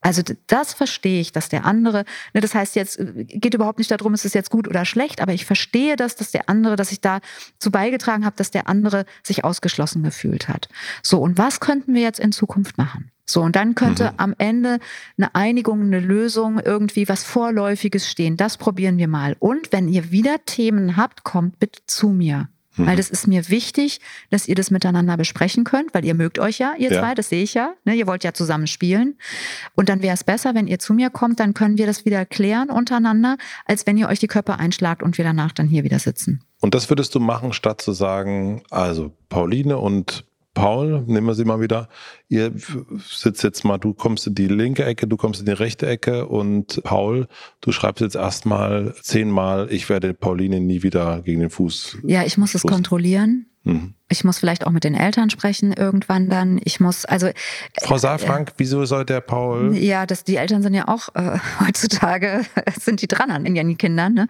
[0.04, 3.90] Also das verstehe ich, dass der andere, ne, das heißt jetzt, äh, geht überhaupt nicht
[3.90, 6.92] darum, ist es jetzt gut oder schlecht, aber ich verstehe das, dass der andere, dass
[6.92, 10.68] ich dazu beigetragen habe, dass der andere sich ausgeschlossen gefühlt hat.
[11.02, 13.10] So, und was könnten wir jetzt in Zukunft machen?
[13.24, 14.14] So, und dann könnte mhm.
[14.18, 14.78] am Ende
[15.16, 18.36] eine Einigung, eine Lösung, irgendwie was Vorläufiges stehen.
[18.36, 19.36] Das probieren wir mal.
[19.38, 22.50] Und wenn ihr wieder Themen habt, kommt bitte zu mir.
[22.76, 22.86] Mhm.
[22.86, 24.00] Weil das ist mir wichtig,
[24.30, 27.00] dass ihr das miteinander besprechen könnt, weil ihr mögt euch ja, ihr ja.
[27.00, 27.74] zwei, das sehe ich ja.
[27.84, 27.94] Ne?
[27.94, 29.16] Ihr wollt ja zusammen spielen.
[29.74, 32.24] Und dann wäre es besser, wenn ihr zu mir kommt, dann können wir das wieder
[32.24, 35.98] klären untereinander, als wenn ihr euch die Köpfe einschlagt und wir danach dann hier wieder
[35.98, 36.42] sitzen.
[36.60, 40.24] Und das würdest du machen, statt zu sagen, also Pauline und
[40.54, 41.88] Paul, nehmen wir sie mal wieder.
[42.28, 42.52] Ihr
[43.06, 46.26] sitzt jetzt mal, du kommst in die linke Ecke, du kommst in die rechte Ecke
[46.26, 47.26] und Paul,
[47.60, 51.98] du schreibst jetzt erstmal zehnmal, ich werde Pauline nie wieder gegen den Fuß.
[52.04, 52.64] Ja, ich muss Fuß.
[52.64, 53.46] es kontrollieren.
[53.64, 53.94] Mhm.
[54.10, 56.60] Ich muss vielleicht auch mit den Eltern sprechen irgendwann dann.
[56.64, 57.30] Ich muss, also.
[57.82, 59.74] Frau Saalfrank, äh, wieso soll der Paul?
[59.74, 62.42] Ja, das, die Eltern sind ja auch äh, heutzutage,
[62.80, 64.14] sind die dran an den Kindern.
[64.14, 64.28] Ne?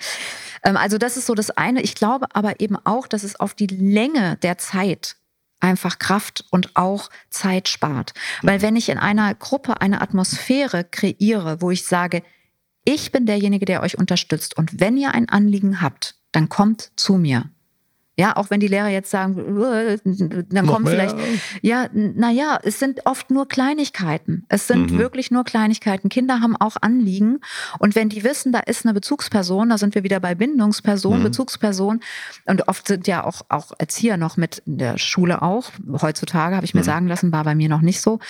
[0.63, 1.83] Ähm, also das ist so das eine.
[1.83, 5.17] Ich glaube aber eben auch, dass es auf die Länge der Zeit
[5.61, 8.13] einfach Kraft und auch Zeit spart.
[8.43, 12.23] Weil wenn ich in einer Gruppe eine Atmosphäre kreiere, wo ich sage,
[12.85, 17.15] ich bin derjenige, der euch unterstützt und wenn ihr ein Anliegen habt, dann kommt zu
[17.15, 17.51] mir.
[18.17, 19.99] Ja, auch wenn die Lehrer jetzt sagen, äh,
[20.49, 21.17] dann kommen vielleicht,
[21.63, 24.45] ja, naja, es sind oft nur Kleinigkeiten.
[24.49, 24.99] Es sind mhm.
[24.99, 26.09] wirklich nur Kleinigkeiten.
[26.09, 27.41] Kinder haben auch Anliegen.
[27.81, 31.25] Und wenn die wissen, da ist eine Bezugsperson, da sind wir wieder bei Bindungsperson, mhm.
[31.25, 32.01] Bezugsperson.
[32.45, 35.73] Und oft sind ja auch, auch Erzieher noch mit in der Schule auch.
[36.01, 36.85] Heutzutage habe ich mir mhm.
[36.85, 38.21] sagen lassen, war bei mir noch nicht so.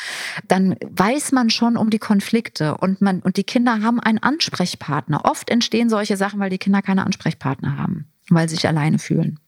[0.48, 5.26] Dann weiß man schon um die Konflikte und man, und die Kinder haben einen Ansprechpartner.
[5.26, 9.40] Oft entstehen solche Sachen, weil die Kinder keine Ansprechpartner haben, weil sie sich alleine fühlen.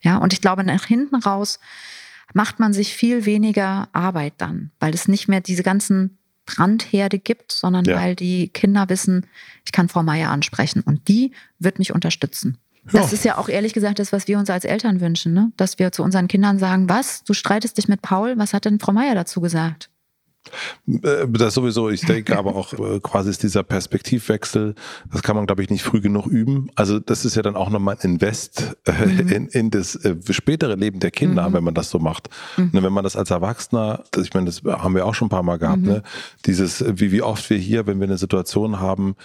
[0.00, 1.58] Ja, und ich glaube, nach hinten raus
[2.34, 7.52] macht man sich viel weniger Arbeit dann, weil es nicht mehr diese ganzen Brandherde gibt,
[7.52, 7.96] sondern ja.
[7.96, 9.26] weil die Kinder wissen,
[9.64, 12.58] ich kann Frau Meier ansprechen und die wird mich unterstützen.
[12.92, 15.50] Das ist ja auch ehrlich gesagt das, was wir uns als Eltern wünschen, ne?
[15.56, 18.78] dass wir zu unseren Kindern sagen, was, du streitest dich mit Paul, was hat denn
[18.78, 19.90] Frau Meier dazu gesagt?
[20.86, 24.74] Äh, das sowieso, ich denke aber auch äh, quasi ist dieser Perspektivwechsel,
[25.12, 26.70] das kann man, glaube ich, nicht früh genug üben.
[26.74, 29.28] Also das ist ja dann auch nochmal ein Invest äh, mhm.
[29.28, 29.98] in, in das
[30.30, 31.54] spätere Leben der Kinder, mhm.
[31.54, 32.28] wenn man das so macht.
[32.56, 32.70] Mhm.
[32.72, 35.42] Ne, wenn man das als Erwachsener, ich meine, das haben wir auch schon ein paar
[35.42, 35.88] Mal gehabt, mhm.
[35.88, 36.02] ne?
[36.46, 39.16] dieses, wie, wie oft wir hier, wenn wir eine Situation haben,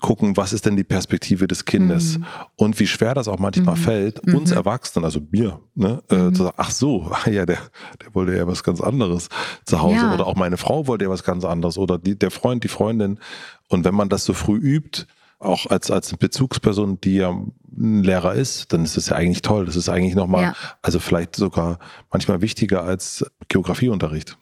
[0.00, 2.24] gucken, was ist denn die Perspektive des Kindes mhm.
[2.56, 3.80] und wie schwer das auch manchmal mhm.
[3.80, 6.02] fällt, uns Erwachsenen, also mir, ne?
[6.08, 7.58] Äh, zu sagen, ach so, ja, der,
[8.02, 9.28] der wollte ja was ganz anderes
[9.64, 10.14] zu Hause ja.
[10.14, 12.68] oder auch meine Frau Frau wollte ja was ganz anderes oder die, der Freund, die
[12.68, 13.18] Freundin.
[13.66, 15.06] Und wenn man das so früh übt,
[15.40, 19.66] auch als, als Bezugsperson, die ja ein Lehrer ist, dann ist das ja eigentlich toll.
[19.66, 20.54] Das ist eigentlich nochmal, ja.
[20.80, 21.80] also vielleicht sogar
[22.12, 24.38] manchmal wichtiger als Geografieunterricht.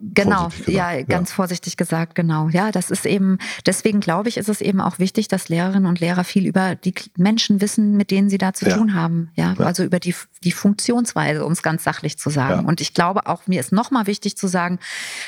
[0.00, 1.34] Genau, ja, ganz ja.
[1.34, 2.48] vorsichtig gesagt, genau.
[2.48, 6.00] Ja, das ist eben, deswegen glaube ich, ist es eben auch wichtig, dass Lehrerinnen und
[6.00, 8.76] Lehrer viel über die Menschen wissen, mit denen sie da zu ja.
[8.76, 9.30] tun haben.
[9.34, 9.54] Ja?
[9.58, 12.66] ja, also über die, die Funktionsweise, um es ganz sachlich zu sagen.
[12.66, 14.78] Und ich glaube auch, mir ist nochmal wichtig zu sagen,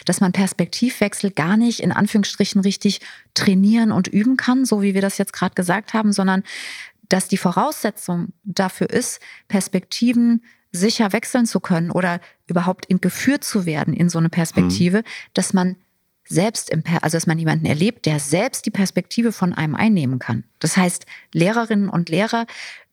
[0.04, 3.00] dass man Perspektivwechsel gar nicht in Anführungsstrichen richtig
[3.34, 6.42] trainieren und üben kann, so wie wir das jetzt gerade gesagt haben, sondern
[7.08, 10.42] dass die Voraussetzung dafür ist, Perspektiven
[10.72, 15.04] sicher wechseln zu können oder überhaupt in geführt zu werden in so eine Perspektive, mhm.
[15.34, 15.76] dass man
[16.28, 20.44] selbst im, also dass man jemanden erlebt, der selbst die Perspektive von einem einnehmen kann.
[20.58, 22.46] Das heißt, Lehrerinnen und Lehrer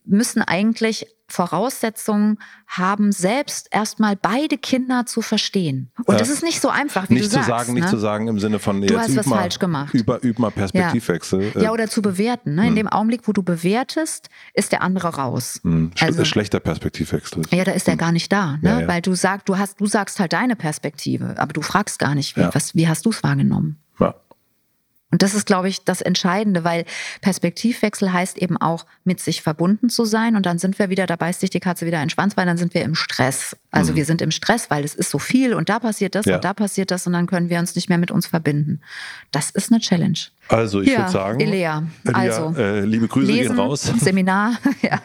[0.06, 5.92] müssen eigentlich Voraussetzungen haben, selbst erstmal beide Kinder zu verstehen.
[6.06, 7.48] Und das ist nicht so einfach, wie nicht du zu sagst.
[7.48, 7.90] Sagen, Nicht ne?
[7.90, 9.94] zu sagen im Sinne von, du hast was mal, falsch gemacht.
[9.94, 11.52] Über, üb mal Perspektivwechsel.
[11.56, 11.62] Ja.
[11.62, 12.56] ja, oder zu bewerten.
[12.56, 12.64] Ne?
[12.64, 12.76] In hm.
[12.76, 15.60] dem Augenblick, wo du bewertest, ist der andere raus.
[15.64, 15.92] Hm.
[16.00, 17.44] Also, schlechter Perspektivwechsel.
[17.52, 18.00] Ja, da ist er hm.
[18.00, 18.58] gar nicht da.
[18.62, 18.70] Ne?
[18.70, 18.88] Ja, ja.
[18.88, 22.38] Weil du sagst, du hast, du sagst halt deine Perspektive, aber du fragst gar nicht,
[22.38, 23.83] wie, was, wie hast du es wahrgenommen?
[25.14, 26.86] Und das ist, glaube ich, das Entscheidende, weil
[27.22, 30.36] Perspektivwechsel heißt eben auch, mit sich verbunden zu sein.
[30.36, 32.48] Und dann sind wir wieder, da beißt sich die Katze wieder in den Schwanz, weil
[32.48, 33.56] dann sind wir im Stress.
[33.70, 33.98] Also mhm.
[33.98, 36.36] wir sind im Stress, weil es ist so viel und da passiert das ja.
[36.36, 38.82] und da passiert das und dann können wir uns nicht mehr mit uns verbinden.
[39.30, 40.18] Das ist eine Challenge.
[40.48, 43.84] Also ich ja, würde sagen, Elea, also, äh, liebe Grüße lesen, gehen raus.
[44.00, 45.00] Seminar, ja.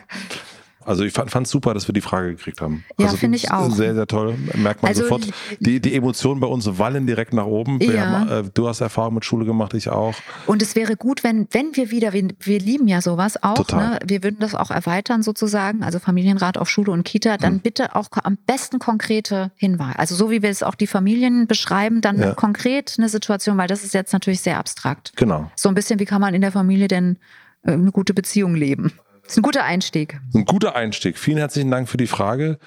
[0.89, 2.83] Also ich fand es super, dass wir die Frage gekriegt haben.
[2.99, 3.71] Ja, also finde ich auch.
[3.71, 4.39] Sehr, sehr toll.
[4.55, 5.29] Merkt man also, sofort.
[5.61, 7.79] Die, die Emotionen bei uns wallen direkt nach oben.
[7.83, 8.07] Ja.
[8.07, 10.15] Haben, äh, du hast Erfahrung mit Schule gemacht, ich auch.
[10.47, 13.57] Und es wäre gut, wenn, wenn wir wieder, wir, wir lieben ja sowas auch.
[13.57, 13.91] Total.
[13.91, 13.99] Ne?
[14.07, 15.83] Wir würden das auch erweitern sozusagen.
[15.83, 17.37] Also Familienrat auf Schule und Kita.
[17.37, 17.61] Dann hm.
[17.61, 19.99] bitte auch am besten konkrete Hinweise.
[19.99, 22.33] Also so wie wir es auch die Familien beschreiben, dann ja.
[22.33, 25.13] konkret eine Situation, weil das ist jetzt natürlich sehr abstrakt.
[25.17, 25.51] Genau.
[25.55, 27.19] So ein bisschen, wie kann man in der Familie denn
[27.63, 28.93] äh, eine gute Beziehung leben?
[29.29, 30.19] Das ist ein guter Einstieg.
[30.35, 31.19] Ein guter Einstieg.
[31.19, 32.59] Vielen herzlichen Dank für die Frage.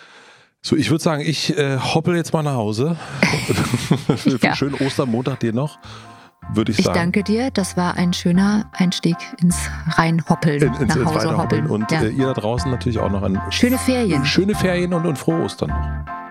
[0.62, 2.98] So, ich würde sagen, ich äh, hoppel jetzt mal nach Hause.
[4.16, 4.56] für ja.
[4.56, 5.80] schönen Ostermontag dir noch,
[6.54, 6.96] würde ich, ich sagen.
[6.96, 7.50] Ich danke dir.
[7.50, 9.58] Das war ein schöner Einstieg ins
[9.88, 10.62] Reinhoppeln.
[10.62, 11.66] In, ins, nach ins Hause hoppeln.
[11.66, 12.04] Und ja.
[12.04, 14.24] äh, ihr da draußen natürlich auch noch ein schöne Ferien.
[14.24, 16.31] Schöne Ferien und, und frohe Ostern noch.